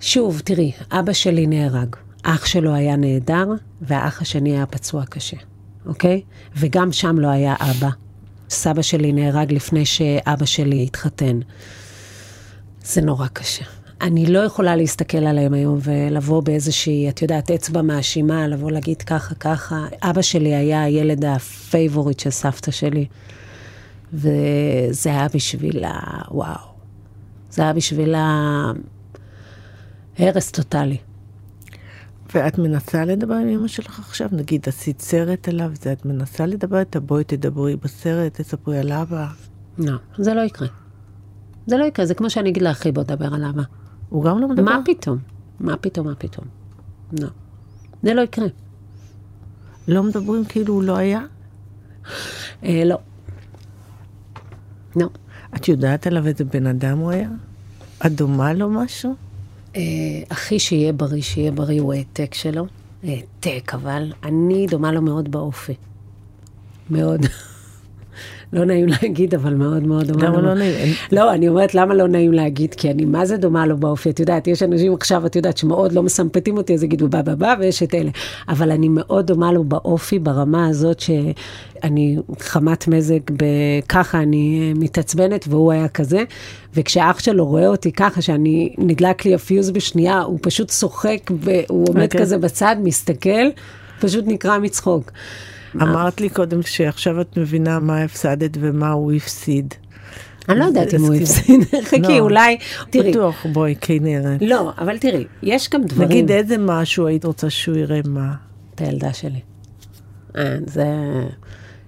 שוב, 0.00 0.40
תראי, 0.44 0.72
אבא 0.90 1.12
שלי 1.12 1.46
נהרג. 1.46 1.96
אח 2.22 2.46
שלו 2.46 2.74
היה 2.74 2.96
נהדר, 2.96 3.46
והאח 3.80 4.22
השני 4.22 4.50
היה 4.56 4.66
פצוע 4.66 5.04
קשה, 5.04 5.36
אוקיי? 5.86 6.22
וגם 6.56 6.92
שם 6.92 7.18
לא 7.18 7.28
היה 7.28 7.54
אבא. 7.60 7.88
סבא 8.50 8.82
שלי 8.82 9.12
נהרג 9.12 9.52
לפני 9.52 9.86
שאבא 9.86 10.44
שלי 10.46 10.82
התחתן. 10.84 11.38
זה 12.84 13.00
נורא 13.02 13.26
קשה. 13.32 13.64
אני 14.00 14.26
לא 14.26 14.38
יכולה 14.38 14.76
להסתכל 14.76 15.18
עליהם 15.18 15.54
היום 15.54 15.78
ולבוא 15.82 16.42
באיזושהי, 16.42 17.08
את 17.08 17.22
יודעת, 17.22 17.50
אצבע 17.50 17.82
מאשימה, 17.82 18.48
לבוא 18.48 18.70
להגיד 18.70 19.02
ככה, 19.02 19.34
ככה. 19.34 19.86
אבא 20.02 20.22
שלי 20.22 20.54
היה 20.54 20.82
הילד 20.82 21.24
ה 21.24 21.35
favorite 21.35 22.20
של 22.20 22.30
סבתא 22.30 22.70
שלי, 22.70 23.06
וזה 24.12 25.10
היה 25.10 25.26
בשבילה, 25.34 26.00
וואו. 26.30 26.60
זה 27.50 27.62
היה 27.62 27.72
בשבילה 27.72 28.32
הרס 30.18 30.50
טוטאלי. 30.50 30.96
ואת 32.34 32.58
מנסה 32.58 33.04
לדבר 33.04 33.34
עם 33.34 33.48
אמא 33.48 33.68
שלך 33.68 33.98
עכשיו? 33.98 34.28
נגיד, 34.32 34.68
עשית 34.68 35.00
סרט 35.00 35.48
עליו, 35.48 35.70
זה 35.82 35.92
את 35.92 36.04
מנסה 36.04 36.46
לדבר 36.46 36.78
איתה? 36.78 37.00
בואי 37.00 37.24
תדברי 37.24 37.76
בסרט, 37.76 38.40
תספרי 38.40 38.78
על 38.78 38.92
אבא. 38.92 39.26
לא, 39.78 39.96
זה 40.18 40.34
לא 40.34 40.40
יקרה. 40.40 40.68
זה 41.66 41.76
לא 41.76 41.84
יקרה, 41.84 42.06
זה 42.06 42.14
כמו 42.14 42.30
שאני 42.30 42.50
אגיד 42.50 42.62
לאחי, 42.62 42.92
בוא 42.92 43.02
דבר 43.02 43.34
על 43.34 43.44
אבא. 43.44 43.62
הוא 44.08 44.24
גם 44.24 44.38
לא 44.38 44.48
מדבר? 44.48 44.62
מה 44.62 44.80
פתאום? 44.84 45.18
מה 45.60 45.76
פתאום, 45.76 46.06
מה 46.06 46.14
פתאום? 46.14 46.46
לא. 47.12 47.28
זה 48.02 48.14
לא 48.14 48.20
יקרה. 48.20 48.46
לא 49.88 50.02
מדברים 50.02 50.44
כאילו 50.44 50.74
הוא 50.74 50.82
לא 50.82 50.96
היה? 50.96 51.20
אה, 52.64 52.82
לא. 52.84 52.98
לא. 54.96 55.08
את 55.56 55.68
יודעת 55.68 56.06
עליו 56.06 56.26
איזה 56.26 56.44
בן 56.44 56.66
אדם 56.66 56.98
הוא 56.98 57.10
היה? 57.10 57.28
את 58.06 58.12
דומה 58.12 58.52
לו 58.52 58.70
משהו? 58.70 59.14
אה, 59.76 59.82
אחי 60.28 60.58
שיהיה 60.58 60.92
בריא, 60.92 61.22
שיהיה 61.22 61.52
בריא, 61.52 61.80
הוא 61.80 61.92
העתק 61.92 62.34
שלו. 62.34 62.66
העתק, 63.02 63.72
אבל 63.74 64.12
אני 64.22 64.66
דומה 64.70 64.92
לו 64.92 65.02
מאוד 65.02 65.30
באופי. 65.30 65.74
מאוד. 66.90 67.20
לא 68.52 68.64
נעים 68.64 68.88
להגיד, 68.88 69.34
אבל 69.34 69.54
מאוד 69.54 69.82
מאוד 69.82 70.06
דומה. 70.06 70.24
למה 70.24 70.40
לא 70.40 70.54
נעים? 70.54 70.94
לא, 71.12 71.34
אני 71.34 71.48
אומרת, 71.48 71.74
למה 71.74 71.94
לא 71.94 72.08
נעים 72.08 72.32
להגיד? 72.32 72.74
כי 72.74 72.90
אני 72.90 73.04
מה 73.04 73.26
זה 73.26 73.36
דומה 73.36 73.66
לו 73.66 73.76
באופי. 73.76 74.10
את 74.10 74.20
יודעת, 74.20 74.46
יש 74.46 74.62
אנשים 74.62 74.94
עכשיו, 74.94 75.26
את 75.26 75.36
יודעת, 75.36 75.56
שמאוד 75.56 75.92
לא 75.92 76.02
מסמפטים 76.02 76.56
אותי, 76.56 76.74
אז 76.74 76.82
יגידו 76.82 77.08
בא 77.08 77.22
בא 77.22 77.34
בא, 77.34 77.54
ויש 77.60 77.82
את 77.82 77.94
אלה. 77.94 78.10
אבל 78.48 78.70
אני 78.70 78.88
מאוד 78.88 79.26
דומה 79.26 79.52
לו 79.52 79.64
באופי, 79.64 80.18
ברמה 80.18 80.66
הזאת 80.68 81.00
שאני 81.00 82.16
חמת 82.38 82.88
מזג, 82.88 83.18
ככה 83.88 84.22
אני 84.22 84.60
אה, 84.62 84.78
מתעצבנת, 84.80 85.44
והוא 85.48 85.72
היה 85.72 85.88
כזה. 85.88 86.24
וכשאח 86.74 87.18
שלו 87.18 87.46
רואה 87.46 87.66
אותי 87.66 87.92
ככה, 87.92 88.22
שאני, 88.22 88.74
נדלק 88.78 89.24
לי 89.24 89.34
הפיוז 89.34 89.70
בשנייה, 89.70 90.20
הוא 90.20 90.38
פשוט 90.42 90.68
צוחק, 90.68 91.30
והוא 91.30 91.88
עומד 91.88 92.02
אוקיי. 92.02 92.20
כזה 92.20 92.38
בצד, 92.38 92.76
מסתכל, 92.82 93.48
פשוט 94.00 94.24
נקרע 94.28 94.58
מצחוק. 94.58 95.10
אמרת 95.82 96.20
לי 96.20 96.28
קודם 96.28 96.62
שעכשיו 96.62 97.20
את 97.20 97.36
מבינה 97.36 97.78
מה 97.78 98.02
הפסדת 98.02 98.56
ומה 98.60 98.90
הוא 98.90 99.12
הפסיד. 99.12 99.74
אני 100.48 100.58
לא 100.58 100.64
יודעת 100.64 100.94
אם 100.94 101.00
הוא 101.00 101.14
הפסיד, 101.14 101.60
חכי, 101.84 101.98
לא. 102.18 102.18
אולי, 102.18 102.58
תראי, 102.90 103.10
בטוח, 103.10 103.46
בואי, 103.52 103.74
כנרת. 103.80 104.42
לא, 104.42 104.72
אבל 104.78 104.98
תראי, 104.98 105.24
יש 105.42 105.70
גם 105.70 105.84
דברים... 105.84 106.08
נגיד 106.08 106.30
איזה 106.30 106.56
משהו 106.58 107.06
היית 107.06 107.24
רוצה 107.24 107.50
שהוא 107.50 107.76
יראה 107.76 108.00
מה? 108.04 108.34
את 108.74 108.80
הילדה 108.80 109.12
שלי. 109.12 109.40
אה, 110.36 110.56
זה... 110.66 110.86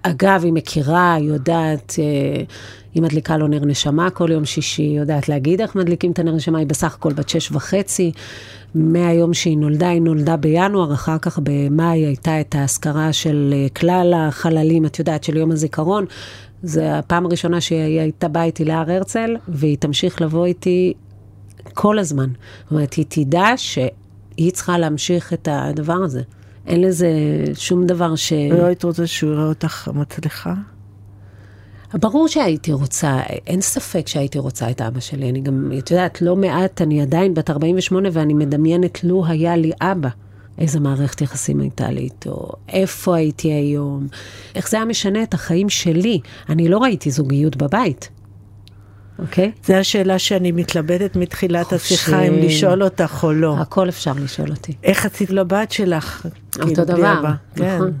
אגב, 0.01 0.41
היא 0.43 0.53
מכירה, 0.53 1.13
היא 1.13 1.27
יודעת, 1.27 1.95
אה, 1.99 2.43
היא 2.93 3.03
מדליקה 3.03 3.37
לו 3.37 3.47
נר 3.47 3.65
נשמה 3.65 4.09
כל 4.09 4.31
יום 4.31 4.45
שישי, 4.45 4.81
היא 4.81 4.99
יודעת 4.99 5.29
להגיד 5.29 5.61
איך 5.61 5.75
מדליקים 5.75 6.11
את 6.11 6.19
הנר 6.19 6.31
נשמה, 6.31 6.59
היא 6.59 6.67
בסך 6.67 6.95
הכל 6.95 7.13
בת 7.13 7.29
שש 7.29 7.51
וחצי. 7.51 8.11
מהיום 8.75 9.33
שהיא 9.33 9.57
נולדה, 9.57 9.89
היא 9.89 10.01
נולדה 10.01 10.37
בינואר, 10.37 10.93
אחר 10.93 11.17
כך 11.17 11.39
במאי 11.43 12.05
הייתה 12.05 12.41
את 12.41 12.55
האזכרה 12.55 13.13
של 13.13 13.53
אה, 13.53 13.67
כלל 13.69 14.13
החללים, 14.17 14.85
את 14.85 14.99
יודעת, 14.99 15.23
של 15.23 15.37
יום 15.37 15.51
הזיכרון. 15.51 16.05
זה 16.63 16.97
הפעם 16.97 17.25
הראשונה 17.25 17.61
שהיא 17.61 17.99
הייתה 17.99 18.27
באה 18.27 18.43
איתי 18.43 18.65
להר 18.65 18.91
הרצל, 18.91 19.35
והיא 19.47 19.77
תמשיך 19.77 20.21
לבוא 20.21 20.45
איתי 20.45 20.93
כל 21.73 21.99
הזמן. 21.99 22.29
זאת 22.63 22.71
אומרת, 22.71 22.93
היא 22.93 23.05
תדע 23.09 23.47
שהיא 23.55 24.51
צריכה 24.51 24.77
להמשיך 24.77 25.33
את 25.33 25.47
הדבר 25.51 25.93
הזה. 26.03 26.21
אין 26.69 26.81
לזה 26.81 27.09
שום 27.53 27.85
דבר 27.85 28.15
ש... 28.15 28.33
לא 28.33 28.65
היית 28.65 28.83
רוצה 28.83 29.07
שהוא 29.07 29.31
יראה 29.31 29.45
אותך 29.45 29.89
מצליחה? 29.93 30.53
ברור 31.93 32.27
שהייתי 32.27 32.73
רוצה, 32.73 33.19
אין 33.47 33.61
ספק 33.61 34.07
שהייתי 34.07 34.39
רוצה 34.39 34.69
את 34.69 34.81
אבא 34.81 34.99
שלי. 34.99 35.29
אני 35.29 35.41
גם, 35.41 35.71
את 35.77 35.91
יודעת, 35.91 36.21
לא 36.21 36.35
מעט, 36.35 36.81
אני 36.81 37.01
עדיין 37.01 37.33
בת 37.33 37.49
48 37.49 38.09
ואני 38.11 38.33
מדמיינת 38.33 39.03
לו 39.03 39.25
היה 39.25 39.55
לי 39.57 39.71
אבא. 39.81 40.09
איזה 40.57 40.79
מערכת 40.79 41.21
יחסים 41.21 41.59
הייתה 41.59 41.91
לי 41.91 42.01
איתו, 42.01 42.49
איפה 42.69 43.15
הייתי 43.15 43.47
היום, 43.53 44.07
איך 44.55 44.69
זה 44.69 44.77
היה 44.77 44.85
משנה 44.85 45.23
את 45.23 45.33
החיים 45.33 45.69
שלי. 45.69 46.19
אני 46.49 46.69
לא 46.69 46.77
ראיתי 46.77 47.11
זוגיות 47.11 47.57
בבית, 47.57 48.09
אוקיי? 49.21 49.51
זו 49.65 49.73
השאלה 49.73 50.19
שאני 50.19 50.51
מתלבטת 50.51 51.15
מתחילת 51.15 51.65
חופשי. 51.65 51.93
השיחה, 51.93 52.21
אם 52.21 52.33
לשאול 52.33 52.83
אותך 52.83 53.23
או 53.23 53.33
לא. 53.33 53.55
הכל 53.57 53.89
אפשר 53.89 54.13
לשאול 54.23 54.51
אותי. 54.51 54.73
איך 54.83 55.05
עשית 55.05 55.29
לבת 55.29 55.71
שלך? 55.71 56.25
כאילו, 56.51 56.69
אותו 56.69 56.85
בלי 56.85 57.01
דבר? 57.01 57.21
כן. 57.55 57.75
נכון. 57.75 57.93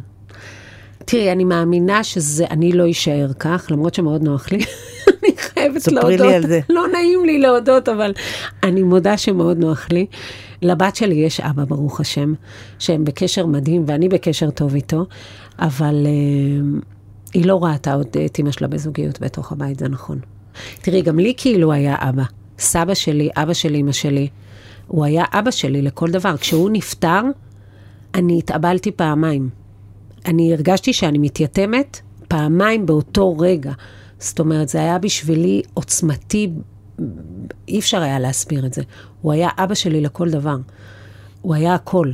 תראי, 1.05 1.31
אני 1.31 1.43
מאמינה 1.43 2.03
שזה, 2.03 2.45
אני 2.51 2.71
לא 2.71 2.91
אשאר 2.91 3.31
כך, 3.39 3.67
למרות 3.71 3.93
שמאוד 3.93 4.23
נוח 4.23 4.51
לי. 4.51 4.57
אני 5.23 5.37
חייבת 5.37 5.77
ספרי 5.77 5.95
להודות. 5.95 6.19
לי 6.19 6.35
על 6.35 6.47
זה. 6.47 6.59
לא 6.69 6.83
נעים 6.93 7.25
לי 7.25 7.39
להודות, 7.39 7.89
אבל 7.89 8.13
אני 8.63 8.83
מודה 8.83 9.17
שמאוד 9.17 9.57
נוח 9.57 9.87
לי. 9.91 10.05
לבת 10.61 10.95
שלי 10.95 11.15
יש 11.15 11.39
אבא, 11.39 11.65
ברוך 11.65 11.99
השם, 11.99 12.33
שהם 12.79 13.03
בקשר 13.03 13.45
מדהים, 13.45 13.83
ואני 13.87 14.09
בקשר 14.09 14.49
טוב 14.49 14.75
איתו, 14.75 15.05
אבל 15.59 16.05
אה, 16.05 16.79
היא 17.33 17.45
לא 17.45 17.63
ראתה 17.63 17.93
עוד 17.93 18.07
את 18.25 18.37
אימא 18.37 18.51
שלה 18.51 18.67
בזוגיות 18.67 19.21
בתוך 19.21 19.51
הבית, 19.51 19.79
זה 19.79 19.87
נכון. 19.87 20.19
תראי, 20.81 21.01
גם 21.01 21.19
לי 21.19 21.33
כאילו 21.37 21.71
היה 21.71 21.95
אבא. 21.99 22.23
סבא 22.59 22.93
שלי, 22.93 23.29
אבא 23.35 23.53
שלי, 23.53 23.79
אמא 23.81 23.91
שלי, 23.91 24.27
הוא 24.87 25.05
היה 25.05 25.23
אבא 25.31 25.51
שלי 25.51 25.81
לכל 25.81 26.11
דבר. 26.11 26.37
כשהוא 26.37 26.69
נפטר, 26.69 27.21
אני 28.15 28.39
התאבלתי 28.39 28.91
פעמיים. 28.91 29.49
אני 30.25 30.53
הרגשתי 30.53 30.93
שאני 30.93 31.17
מתייתמת 31.17 31.99
פעמיים 32.27 32.85
באותו 32.85 33.37
רגע. 33.37 33.71
זאת 34.19 34.39
אומרת, 34.39 34.69
זה 34.69 34.79
היה 34.79 34.97
בשבילי 34.97 35.61
עוצמתי, 35.73 36.49
אי 37.67 37.79
אפשר 37.79 38.01
היה 38.01 38.19
להסביר 38.19 38.65
את 38.65 38.73
זה. 38.73 38.81
הוא 39.21 39.31
היה 39.31 39.49
אבא 39.57 39.73
שלי 39.73 40.01
לכל 40.01 40.29
דבר. 40.29 40.57
הוא 41.41 41.55
היה 41.55 41.73
הכל. 41.73 42.11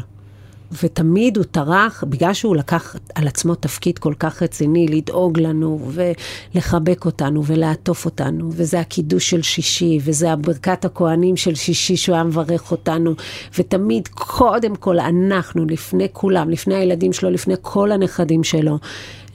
ותמיד 0.84 1.38
הוא 1.38 1.46
טרח, 1.46 2.04
בגלל 2.10 2.34
שהוא 2.34 2.56
לקח 2.56 2.96
על 3.16 3.28
עצמו 3.28 3.56
תפקיד 3.56 4.00
כל 4.00 4.14
כך 4.20 4.44
רציני, 4.44 4.88
לדאוג 4.88 5.40
לנו 5.40 5.92
ולחבק 5.92 7.06
אותנו 7.06 7.46
ולעטוף 7.46 8.06
אותנו, 8.06 8.50
וזה 8.52 8.80
הקידוש 8.80 9.30
של 9.30 9.42
שישי, 9.42 10.00
וזה 10.04 10.32
הברכת 10.32 10.86
הכוהנים 10.86 11.38
של 11.38 11.56
שישי 11.56 11.98
שהוא 11.98 12.16
היה 12.16 12.24
מברך 12.24 12.72
אותנו, 12.72 13.14
ותמיד, 13.58 14.08
קודם 14.08 14.76
כל, 14.76 15.00
אנחנו, 15.00 15.66
לפני 15.66 16.08
כולם, 16.14 16.50
לפני 16.50 16.76
הילדים 16.76 17.14
שלו, 17.14 17.30
לפני 17.30 17.56
כל 17.62 17.92
הנכדים 17.92 18.44
שלו, 18.44 18.80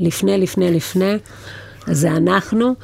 לפני, 0.01 0.39
לפני, 0.39 0.71
לפני, 0.71 1.15
זה 1.87 2.11
אנחנו, 2.11 2.75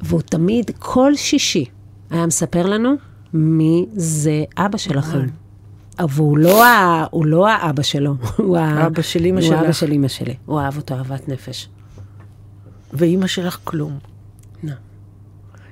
והוא 0.00 0.20
תמיד, 0.20 0.70
כל 0.78 1.14
שישי, 1.16 1.64
היה 2.10 2.26
מספר 2.26 2.66
לנו 2.66 2.94
מי 3.34 3.86
זה 3.92 4.44
אבא 4.56 4.78
שלכם. 4.78 5.26
והוא 6.08 6.38
לא, 6.38 6.64
ה... 6.64 7.06
הוא 7.10 7.26
לא 7.26 7.48
האבא 7.48 7.82
שלו, 7.82 8.14
הוא 8.36 8.58
אבא 8.86 9.02
של 9.02 9.26
אמא 9.26 9.40
שלך. 9.40 9.52
הוא 9.52 9.64
אבא 9.64 9.72
של 9.72 9.92
אמא 9.92 10.08
שלי, 10.08 10.34
הוא 10.46 10.60
אהב 10.60 10.76
אותו 10.76 10.94
אהבת 10.94 11.28
נפש. 11.28 11.68
ואימא 12.92 13.26
שלך 13.26 13.58
כלום. 13.64 13.98
לא. 14.62 14.72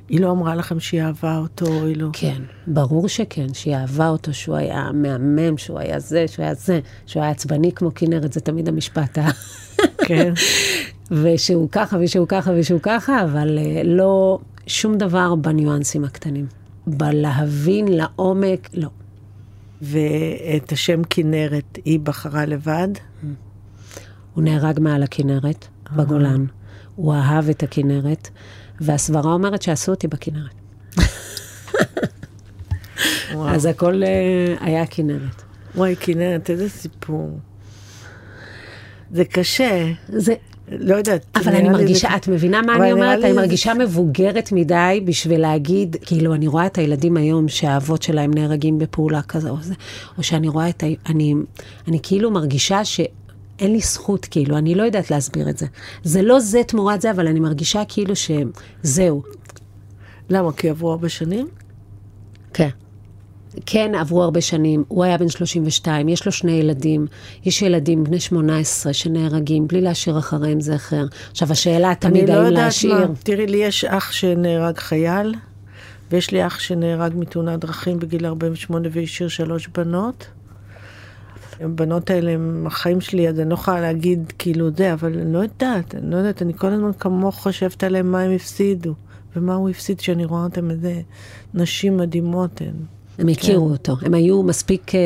היא 0.08 0.20
לא 0.20 0.30
אמרה 0.30 0.54
לכם 0.54 0.80
שהיא 0.80 1.02
אהבה 1.02 1.38
אותו, 1.38 1.66
היא 1.66 1.96
לא... 1.96 2.08
כן, 2.12 2.42
ברור 2.66 3.08
שכן, 3.08 3.54
שהיא 3.54 3.76
אהבה 3.76 4.08
אותו, 4.08 4.34
שהוא 4.34 4.56
היה 4.56 4.90
מהמם, 4.94 5.58
שהוא 5.58 5.78
היה 5.78 6.00
זה, 6.00 6.28
שהוא 6.28 6.44
היה 6.44 6.54
זה, 6.54 6.80
שהוא 7.06 7.22
היה 7.22 7.32
עצבני 7.32 7.72
כמו 7.72 7.94
כנרת, 7.94 8.32
זה 8.32 8.40
תמיד 8.40 8.68
המשפט 8.68 9.18
ה... 9.18 9.28
כן. 9.98 10.32
ושהוא 11.22 11.68
ככה 11.72 11.96
ושהוא 12.00 12.26
ככה 12.28 12.50
ושהוא 12.58 12.80
ככה, 12.82 13.24
אבל 13.24 13.58
אה, 13.58 13.82
לא 13.84 14.38
שום 14.66 14.98
דבר 14.98 15.34
בניואנסים 15.34 16.04
הקטנים. 16.04 16.46
בלהבין 16.86 17.88
לעומק, 17.88 18.68
לא. 18.74 18.88
ואת 19.82 20.72
השם 20.72 21.00
כנרת 21.10 21.78
היא 21.84 22.00
בחרה 22.00 22.46
לבד? 22.46 22.88
הוא 24.34 24.44
נהרג 24.44 24.80
מעל 24.80 25.02
הכנרת, 25.02 25.66
בגולן. 25.96 26.44
הוא 26.96 27.14
אהב 27.14 27.48
את 27.48 27.62
הכנרת, 27.62 28.28
והסברה 28.80 29.32
אומרת 29.32 29.62
שעשו 29.62 29.92
אותי 29.92 30.08
בכנרת. 30.08 30.54
אז 33.48 33.66
הכל 33.66 34.02
אה, 34.02 34.54
היה 34.60 34.86
כנרת. 34.86 35.42
וואי, 35.74 35.96
כנרת, 36.00 36.50
איזה 36.50 36.68
סיפור. 36.68 37.38
זה 39.10 39.24
קשה. 39.24 39.92
זה, 40.08 40.34
לא 40.70 40.94
יודעת. 40.94 41.26
אבל 41.36 41.54
אני 41.54 41.68
מרגישה, 41.68 42.08
זה... 42.08 42.16
את 42.16 42.28
מבינה 42.28 42.62
מה 42.62 42.76
אני 42.76 42.92
אומרת? 42.92 43.24
אני 43.24 43.32
מרגישה 43.32 43.72
זה... 43.74 43.84
מבוגרת 43.84 44.52
מדי 44.52 45.00
בשביל 45.04 45.40
להגיד, 45.40 45.96
כאילו, 46.06 46.34
אני 46.34 46.46
רואה 46.46 46.66
את 46.66 46.78
הילדים 46.78 47.16
היום 47.16 47.48
שהאבות 47.48 48.02
שלהם 48.02 48.30
נהרגים 48.34 48.78
בפעולה 48.78 49.22
כזו 49.22 49.48
או 49.48 49.56
זה, 49.60 49.74
או 50.18 50.22
שאני 50.22 50.48
רואה 50.48 50.68
את 50.68 50.82
ה... 50.82 50.86
אני, 51.06 51.34
אני 51.88 51.98
כאילו 52.02 52.30
מרגישה 52.30 52.84
ש... 52.84 53.00
אין 53.58 53.72
לי 53.72 53.80
זכות, 53.80 54.26
כאילו, 54.30 54.58
אני 54.58 54.74
לא 54.74 54.82
יודעת 54.82 55.10
להסביר 55.10 55.48
את 55.48 55.58
זה. 55.58 55.66
זה 56.02 56.22
לא 56.22 56.40
זה 56.40 56.62
תמורת 56.66 57.00
זה, 57.00 57.10
אבל 57.10 57.26
אני 57.26 57.40
מרגישה 57.40 57.82
כאילו 57.88 58.14
שזהו. 58.16 59.22
למה? 60.30 60.52
כי 60.52 60.68
עברו 60.68 60.90
הרבה 60.90 61.08
שנים? 61.08 61.48
כן. 62.54 62.68
כן, 63.66 63.94
עברו 63.94 64.22
הרבה 64.22 64.40
שנים, 64.40 64.84
הוא 64.88 65.04
היה 65.04 65.18
בן 65.18 65.28
32, 65.28 66.08
יש 66.08 66.26
לו 66.26 66.32
שני 66.32 66.52
ילדים, 66.52 67.06
יש 67.44 67.62
ילדים 67.62 68.04
בני 68.04 68.20
18 68.20 68.92
שנהרגים 68.92 69.68
בלי 69.68 69.80
להשאיר 69.80 70.18
אחריהם 70.18 70.60
זכר. 70.60 71.06
עכשיו, 71.30 71.52
השאלה 71.52 71.92
תמיד 71.94 72.30
האם 72.30 72.52
להשאיר... 72.52 72.92
אני 72.92 73.00
לא 73.00 73.04
יודעת 73.04 73.18
מה, 73.18 73.22
תראי, 73.24 73.46
לי 73.46 73.56
יש 73.56 73.84
אח 73.84 74.12
שנהרג 74.12 74.78
חייל, 74.78 75.34
ויש 76.10 76.30
לי 76.30 76.46
אח 76.46 76.58
שנהרג 76.58 77.12
מתאונת 77.16 77.60
דרכים 77.60 77.98
בגיל 77.98 78.26
48 78.26 78.88
והשאיר 78.92 79.28
שלוש 79.28 79.68
בנות. 79.68 80.26
הבנות 81.60 82.10
האלה 82.10 82.30
הם 82.30 82.66
החיים 82.66 83.00
שלי, 83.00 83.28
אז 83.28 83.40
אני 83.40 83.48
לא 83.48 83.54
יכולה 83.54 83.80
להגיד 83.80 84.32
כאילו 84.38 84.70
זה, 84.76 84.92
אבל 84.92 85.18
אני 85.18 85.32
לא 85.32 85.38
יודעת, 85.38 85.94
אני 85.94 86.10
לא 86.10 86.16
יודעת, 86.16 86.42
אני 86.42 86.54
כל 86.54 86.66
הזמן 86.66 86.92
כמוך 86.92 87.42
חושבת 87.42 87.84
עליהם 87.84 88.12
מה 88.12 88.20
הם 88.20 88.32
הפסידו, 88.32 88.94
ומה 89.36 89.54
הוא 89.54 89.68
הפסיד 89.68 90.00
שאני 90.00 90.24
רואה 90.24 90.44
אותם 90.44 90.70
איזה 90.70 91.00
נשים 91.54 91.96
מדהימות 91.96 92.60
הן. 92.60 92.97
הם 93.18 93.28
הכירו 93.28 93.66
כן. 93.66 93.72
אותו. 93.72 93.96
הם 94.02 94.14
היו 94.14 94.42
מספיק, 94.42 94.94
אה, 94.94 95.00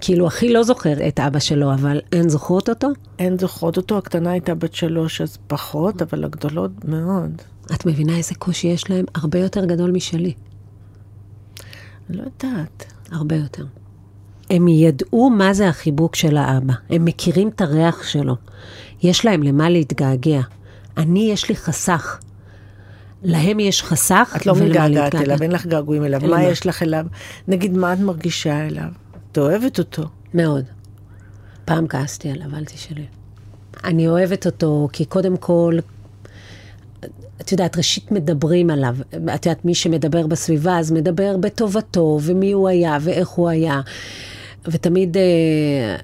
כאילו, 0.00 0.26
הכי 0.26 0.52
לא 0.52 0.62
זוכר 0.62 1.08
את 1.08 1.20
אבא 1.20 1.38
שלו, 1.38 1.74
אבל 1.74 2.00
הן 2.12 2.28
זוכרות 2.28 2.68
אותו? 2.68 2.88
הן 3.18 3.38
זוכרות 3.38 3.76
אותו, 3.76 3.98
הקטנה 3.98 4.30
הייתה 4.30 4.54
בת 4.54 4.74
שלוש, 4.74 5.20
אז 5.20 5.38
פחות, 5.46 6.02
אבל 6.02 6.24
הגדולות 6.24 6.84
מאוד. 6.84 7.42
את 7.74 7.86
מבינה 7.86 8.16
איזה 8.16 8.34
קושי 8.34 8.66
יש 8.66 8.90
להם? 8.90 9.04
הרבה 9.14 9.38
יותר 9.38 9.64
גדול 9.64 9.90
משלי. 9.90 10.32
לא 12.10 12.22
יודעת. 12.22 12.92
הרבה 13.10 13.36
יותר. 13.36 13.64
הם 14.50 14.68
ידעו 14.68 15.30
מה 15.30 15.52
זה 15.52 15.68
החיבוק 15.68 16.16
של 16.16 16.36
האבא. 16.36 16.74
הם 16.90 17.04
מכירים 17.04 17.48
את 17.48 17.60
הריח 17.60 18.02
שלו. 18.02 18.36
יש 19.02 19.24
להם 19.24 19.42
למה 19.42 19.70
להתגעגע. 19.70 20.40
אני, 20.96 21.30
יש 21.32 21.48
לי 21.48 21.56
חסך. 21.56 22.18
להם 23.24 23.60
יש 23.60 23.82
חסך. 23.82 24.34
את 24.36 24.46
לא 24.46 24.54
מתגעגעת 24.56 25.14
אליו, 25.14 25.42
אין 25.42 25.52
לך 25.52 25.66
געגועים 25.66 26.04
אליו. 26.04 26.20
מה 26.20 26.42
יש 26.42 26.66
לך 26.66 26.82
אליו? 26.82 27.06
נגיד, 27.48 27.72
מה 27.72 27.92
את 27.92 27.98
מרגישה 27.98 28.66
אליו? 28.66 28.88
את 29.32 29.38
אוהבת 29.38 29.78
אותו. 29.78 30.02
מאוד. 30.34 30.64
פעם 31.64 31.86
כעסתי 31.86 32.30
עליו, 32.30 32.46
אל 32.56 32.64
תשאלי. 32.64 33.06
אני 33.84 34.08
אוהבת 34.08 34.46
אותו 34.46 34.88
כי 34.92 35.04
קודם 35.04 35.36
כל, 35.36 35.78
את 37.40 37.52
יודעת, 37.52 37.76
ראשית 37.76 38.12
מדברים 38.12 38.70
עליו. 38.70 38.96
את 39.34 39.46
יודעת, 39.46 39.64
מי 39.64 39.74
שמדבר 39.74 40.26
בסביבה, 40.26 40.78
אז 40.78 40.92
מדבר 40.92 41.36
בטובתו, 41.36 42.18
ומי 42.22 42.52
הוא 42.52 42.68
היה, 42.68 42.98
ואיך 43.00 43.28
הוא 43.28 43.48
היה. 43.48 43.80
ותמיד 44.68 45.16
אה, 45.16 45.96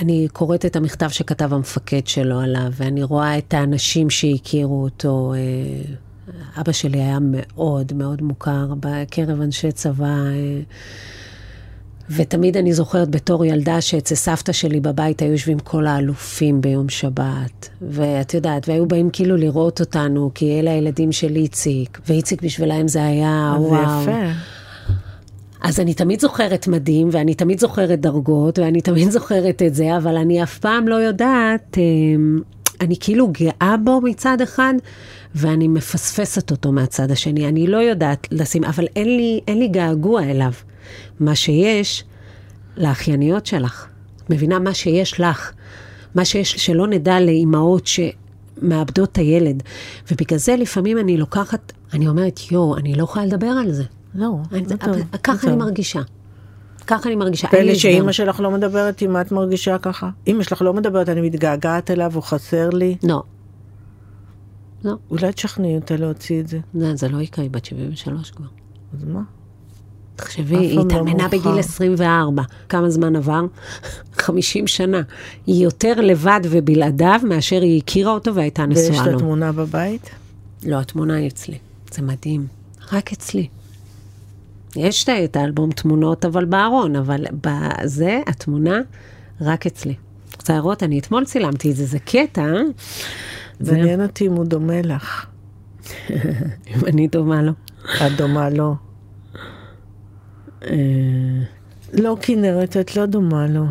אני 0.00 0.28
קוראת 0.32 0.66
את 0.66 0.76
המכתב 0.76 1.08
שכתב 1.08 1.54
המפקד 1.54 2.06
שלו 2.06 2.40
עליו, 2.40 2.68
ואני 2.72 3.02
רואה 3.02 3.38
את 3.38 3.54
האנשים 3.54 4.10
שהכירו 4.10 4.82
אותו. 4.82 5.34
אה, 5.36 5.94
אבא 6.60 6.72
שלי 6.72 6.98
היה 6.98 7.18
מאוד 7.22 7.92
מאוד 7.92 8.22
מוכר 8.22 8.66
בקרב 8.80 9.40
אנשי 9.40 9.72
צבא. 9.72 10.16
ותמיד 12.10 12.56
אני 12.56 12.72
זוכרת 12.72 13.10
בתור 13.10 13.44
ילדה 13.44 13.80
שאצל 13.80 14.14
סבתא 14.14 14.52
שלי 14.52 14.80
בבית 14.80 15.22
היו 15.22 15.32
יושבים 15.32 15.58
כל 15.58 15.86
האלופים 15.86 16.60
ביום 16.60 16.88
שבת. 16.88 17.68
ואת 17.82 18.34
יודעת, 18.34 18.68
והיו 18.68 18.86
באים 18.86 19.10
כאילו 19.10 19.36
לראות 19.36 19.80
אותנו, 19.80 20.30
כי 20.34 20.60
אלה 20.60 20.70
הילדים 20.70 21.12
של 21.12 21.36
איציק, 21.36 22.00
ואיציק 22.08 22.42
בשבילם 22.42 22.88
זה 22.88 23.04
היה 23.04 23.54
וואו. 23.58 24.04
זה 24.04 24.10
יפה. 24.10 24.30
אז 25.60 25.80
אני 25.80 25.94
תמיד 25.94 26.20
זוכרת 26.20 26.68
מדים, 26.68 27.08
ואני 27.12 27.34
תמיד 27.34 27.60
זוכרת 27.60 28.00
דרגות, 28.00 28.58
ואני 28.58 28.80
תמיד 28.80 29.10
זוכרת 29.16 29.62
את 29.62 29.74
זה, 29.74 29.96
אבל 29.96 30.16
אני 30.16 30.42
אף 30.42 30.58
פעם 30.58 30.88
לא 30.88 30.94
יודעת, 30.94 31.78
אה, 31.78 31.82
אני 32.80 32.94
כאילו 33.00 33.28
גאה 33.32 33.74
בו 33.84 34.00
מצד 34.00 34.40
אחד, 34.40 34.74
ואני 35.34 35.68
מפספסת 35.68 36.50
אותו 36.50 36.72
מהצד 36.72 37.10
השני. 37.10 37.48
אני 37.48 37.66
לא 37.66 37.76
יודעת 37.76 38.26
לשים, 38.30 38.64
אבל 38.64 38.86
אין 38.96 39.16
לי, 39.16 39.40
אין 39.48 39.58
לי 39.58 39.68
געגוע 39.68 40.22
אליו. 40.22 40.52
מה 41.20 41.34
שיש 41.34 42.04
לאחייניות 42.76 43.46
שלך. 43.46 43.86
את 44.24 44.30
מבינה? 44.30 44.58
מה 44.58 44.74
שיש 44.74 45.20
לך. 45.20 45.52
מה 46.14 46.24
שיש, 46.24 46.52
שלא 46.52 46.86
נדע 46.86 47.20
לאימהות 47.20 47.86
שמאבדות 47.86 49.12
את 49.12 49.18
הילד. 49.18 49.62
ובגלל 50.10 50.38
זה 50.38 50.56
לפעמים 50.56 50.98
אני 50.98 51.16
לוקחת, 51.16 51.72
אני 51.92 52.08
אומרת, 52.08 52.40
יואו, 52.50 52.76
אני 52.76 52.94
לא 52.94 53.04
יכולה 53.04 53.24
לדבר 53.26 53.46
על 53.46 53.72
זה. 53.72 53.84
לא, 54.14 54.36
אני, 54.52 54.62
לא 54.70 54.76
טוב. 54.76 54.96
ככה 55.22 55.48
אני 55.48 55.56
מרגישה. 55.56 56.00
ככה 56.86 57.08
אני 57.08 57.16
מרגישה. 57.16 57.48
פלא 57.48 57.74
שאימא 57.74 58.12
שלך 58.12 58.40
לא 58.40 58.50
מדברת 58.50 59.02
מה 59.02 59.20
את 59.20 59.32
מרגישה 59.32 59.78
ככה? 59.78 60.10
אימא 60.26 60.42
שלך 60.42 60.62
לא 60.62 60.72
מדברת, 60.72 61.08
אני 61.08 61.20
מתגעגעת 61.20 61.90
אליו, 61.90 62.14
הוא 62.14 62.22
חסר 62.22 62.70
לי. 62.70 62.96
לא. 63.02 63.22
לא. 64.84 64.94
אולי 65.10 65.32
תשכנעי 65.32 65.76
אותה 65.76 65.96
להוציא 65.96 66.40
את 66.40 66.48
זה. 66.48 66.58
לא, 66.74 66.94
זה 66.94 67.08
לא 67.08 67.20
יקרה, 67.20 67.42
היא 67.42 67.50
בת 67.50 67.64
73 67.64 68.30
כבר. 68.30 68.46
אז 68.94 69.04
מה? 69.04 69.22
תחשבי, 70.16 70.56
היא 70.56 70.80
התאמנה 70.80 71.22
לא 71.22 71.28
בגיל 71.28 71.58
24. 71.58 72.42
כמה 72.68 72.90
זמן 72.90 73.16
עבר? 73.16 73.40
50 74.18 74.66
שנה. 74.66 75.02
היא 75.46 75.64
יותר 75.64 76.00
לבד 76.00 76.40
ובלעדיו 76.50 77.20
מאשר 77.28 77.62
היא 77.62 77.82
הכירה 77.82 78.12
אותו 78.12 78.34
והייתה 78.34 78.66
נשואה 78.66 78.88
לו. 78.88 78.94
ויש 78.94 79.06
לה 79.06 79.18
תמונה 79.18 79.52
בבית? 79.52 80.10
לא, 80.64 80.76
התמונה 80.76 81.14
היא 81.14 81.28
אצלי. 81.28 81.58
זה 81.92 82.02
מדהים. 82.02 82.46
רק 82.92 83.12
אצלי. 83.12 83.48
יש 84.76 85.08
את 85.08 85.36
האלבום 85.36 85.70
תמונות, 85.70 86.24
אבל 86.24 86.44
בארון, 86.44 86.96
אבל 86.96 87.24
בזה, 87.40 88.20
התמונה, 88.26 88.80
רק 89.40 89.66
אצלי. 89.66 89.94
רוצה 90.36 90.54
לראות? 90.54 90.82
אני 90.82 90.98
אתמול 90.98 91.24
צילמתי 91.24 91.70
את 91.70 91.76
זה, 91.76 91.86
זה 91.86 91.98
קטע. 91.98 92.42
אה? 92.42 92.60
מעניין 93.60 94.02
אותי 94.02 94.26
אם 94.26 94.32
הוא 94.32 94.44
דומה 94.44 94.82
לך. 94.82 95.26
אם 96.10 96.86
אני 96.86 97.08
דומה 97.08 97.42
לו. 97.42 97.52
את 97.84 98.12
דומה 98.16 98.50
לו. 98.50 98.74
לא 101.92 102.16
כנרת, 102.22 102.76
את 102.76 102.96
לא 102.96 103.06
דומה 103.06 103.46
לו. 103.46 103.64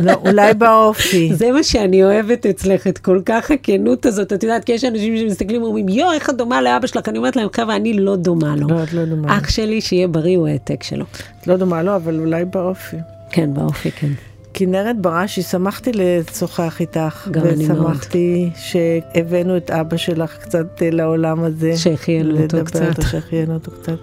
לא, 0.00 0.12
אולי 0.12 0.54
באופי. 0.54 1.34
זה 1.34 1.52
מה 1.52 1.62
שאני 1.62 2.04
אוהבת 2.04 2.46
אצלך, 2.46 2.86
את 2.86 2.98
כל 2.98 3.20
כך 3.26 3.50
הכנות 3.50 4.06
הזאת. 4.06 4.32
את 4.32 4.42
יודעת, 4.42 4.64
כי 4.64 4.72
יש 4.72 4.84
אנשים 4.84 5.16
שמסתכלים 5.16 5.62
ואומרים, 5.62 5.88
יואו, 5.88 6.12
איך 6.12 6.30
את 6.30 6.36
דומה 6.36 6.62
לאבא 6.62 6.86
שלך? 6.86 7.08
אני 7.08 7.18
אומרת 7.18 7.36
להם, 7.36 7.48
חבר'ה, 7.52 7.76
אני 7.76 7.92
לא 7.92 8.16
דומה 8.16 8.56
לו. 8.56 8.68
לא, 8.68 8.82
את 8.82 8.92
לא 8.92 9.04
דומה. 9.04 9.38
אח 9.38 9.48
שלי, 9.48 9.80
שיהיה 9.80 10.08
בריא, 10.08 10.38
הוא 10.38 10.48
העתק 10.48 10.82
שלו. 10.82 11.04
את 11.40 11.46
לא 11.46 11.56
דומה 11.56 11.82
לו, 11.82 11.96
אבל 11.96 12.18
אולי 12.18 12.44
באופי. 12.44 12.96
כן, 13.30 13.54
באופי, 13.54 13.90
כן. 13.90 14.10
כנרת 14.54 14.98
בראשי, 15.00 15.42
שמחתי 15.42 15.90
לשוחח 15.94 16.80
איתך. 16.80 17.28
גם 17.30 17.46
אני 17.46 17.68
מאוד. 17.68 17.80
ושמחתי 17.80 18.50
שהבאנו 18.56 19.56
את 19.56 19.70
אבא 19.70 19.96
שלך 19.96 20.36
קצת 20.36 20.82
אה, 20.82 20.90
לעולם 20.90 21.44
הזה. 21.44 21.76
שהחיינו 21.76 22.30
אותו 22.30 22.42
לדבר 22.42 22.64
קצת. 22.64 22.82
איתו, 22.82 23.02
שהחיינו 23.02 23.54
אותו 23.54 23.70
קצת. 23.70 23.96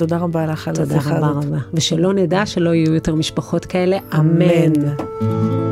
תודה 0.00 0.16
רבה 0.16 0.46
לך 0.46 0.68
על 0.68 0.74
תודה 0.74 0.96
השיחה 0.96 1.18
רבה. 1.18 1.26
רבה. 1.28 1.58
ושלא 1.74 2.12
נדע 2.12 2.46
שלא 2.46 2.74
יהיו 2.74 2.94
יותר 2.94 3.14
משפחות 3.14 3.64
כאלה, 3.64 3.98
אמן. 4.18 4.50
אמן. 4.50 5.69